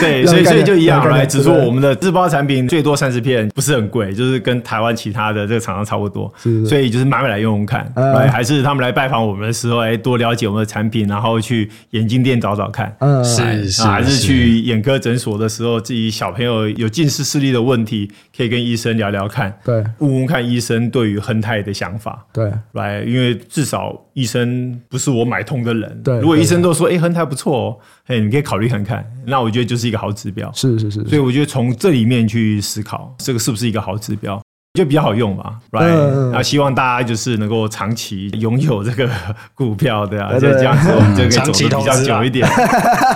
[0.01, 6.33] 对， 所以所以就一样来，只说我们的日包产品最多三十片，不是很贵，就是跟台湾其他的这个厂商差不多。
[6.43, 12.95] 是，所以就是买买来用用看，嗯、还是他们来拜访我们的时候，哎，多了解我们的产品，然后去眼镜店找找看。
[13.01, 16.61] 嗯，是是，还是去眼科诊所的时候，自己小朋友。
[16.77, 26.21] 有近视视力的问题，可以跟医生聊聊看，对，问问看医生对于亨泰的想法，对，来，因为至少医生不是我买通的人，对。
[26.21, 31.05] 如果医生都说，哎，亨泰不错哦，哎，你可以考虑看看，那我觉得就是一个好指标，是是是。
[31.07, 34.41] 所以我觉得从这里面去思考，这个是不是一个好指标，
[34.75, 36.31] 就比较好用嘛，right？
[36.31, 39.11] 然后希望大家就是能够长期拥有这个
[39.53, 42.49] 股票，对啊，就这样子，我们就可以走得比较久一点。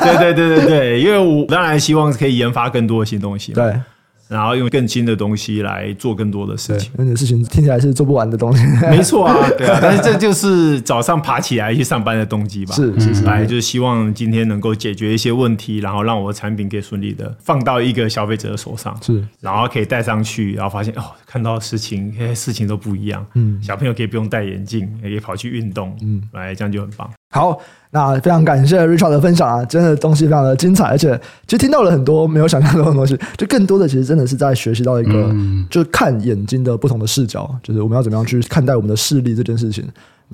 [0.02, 3.72] 对对对对对，因为我当然希望可以研发更多的新东西，对。
[4.35, 8.65] 然后用更新的东西来做更多的事情，那你的事情听起来是做不完的东西。
[8.90, 12.74] 没错啊， 对啊，但是这就是早上爬起来去上班的动机吧？
[12.74, 23.24] 是是是，来就是希望今天能够解决一些问题，然后让我的产品可以顺利的放到一个消费者的手上，是，然后可以戴上去，然后发现哦，看到的事情，哎，事情都不一样。
[23.35, 27.09] 嗯，小朋友可以不用戴眼镜，也可以跑去运动，嗯，来这样就很棒。
[27.40, 27.61] 好。
[27.90, 31.16] 那非常感谢 Richard 的分享啊，真的东西非常的精彩，而且
[31.47, 35.32] 其实听到了很多没有想象中的东西，就更多的其实真的是在学习到一个，
[35.70, 39.89] 就是看眼睛的不同的视角，就是我们要怎么样去看待我们的视力这件事情。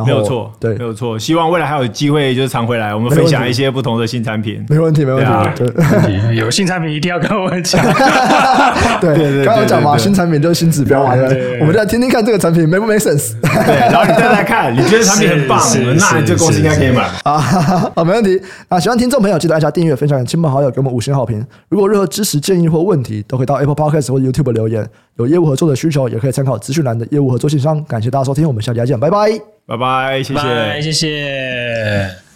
[0.05, 1.19] 没有错，对，没有错。
[1.19, 4.65] 希望未来还有机会，就是常回来，我们分享一些不同的新产品。
[4.69, 5.33] 没问题，没问题。
[5.57, 7.83] 对，有新产品一定要跟我们讲。
[9.01, 11.15] 对对对，刚刚讲嘛，新产品就是新指标嘛。
[11.61, 13.35] 我们再听听看这个产品 make 不 make sense。
[13.41, 15.61] 对，然后你再来看，你觉得产品很棒，
[15.97, 17.39] 那你这公司应该可以买啊。
[17.95, 18.41] 好，没问题。
[18.69, 21.45] 啊，喜欢听众朋友记得按下订阅、分享给亲朋好友，给我们五星好评。
[21.69, 24.89] 如果任何支持建议或问题，都可以到 Apple Podcast 或 YouTube 留言。
[25.21, 27.85] 有业务合作的需求，也可以参考资讯栏的业务合作信箱。
[27.85, 29.31] 感谢大家收听，我们下期再见，拜拜。
[29.67, 32.20] 拜拜，谢谢，谢谢。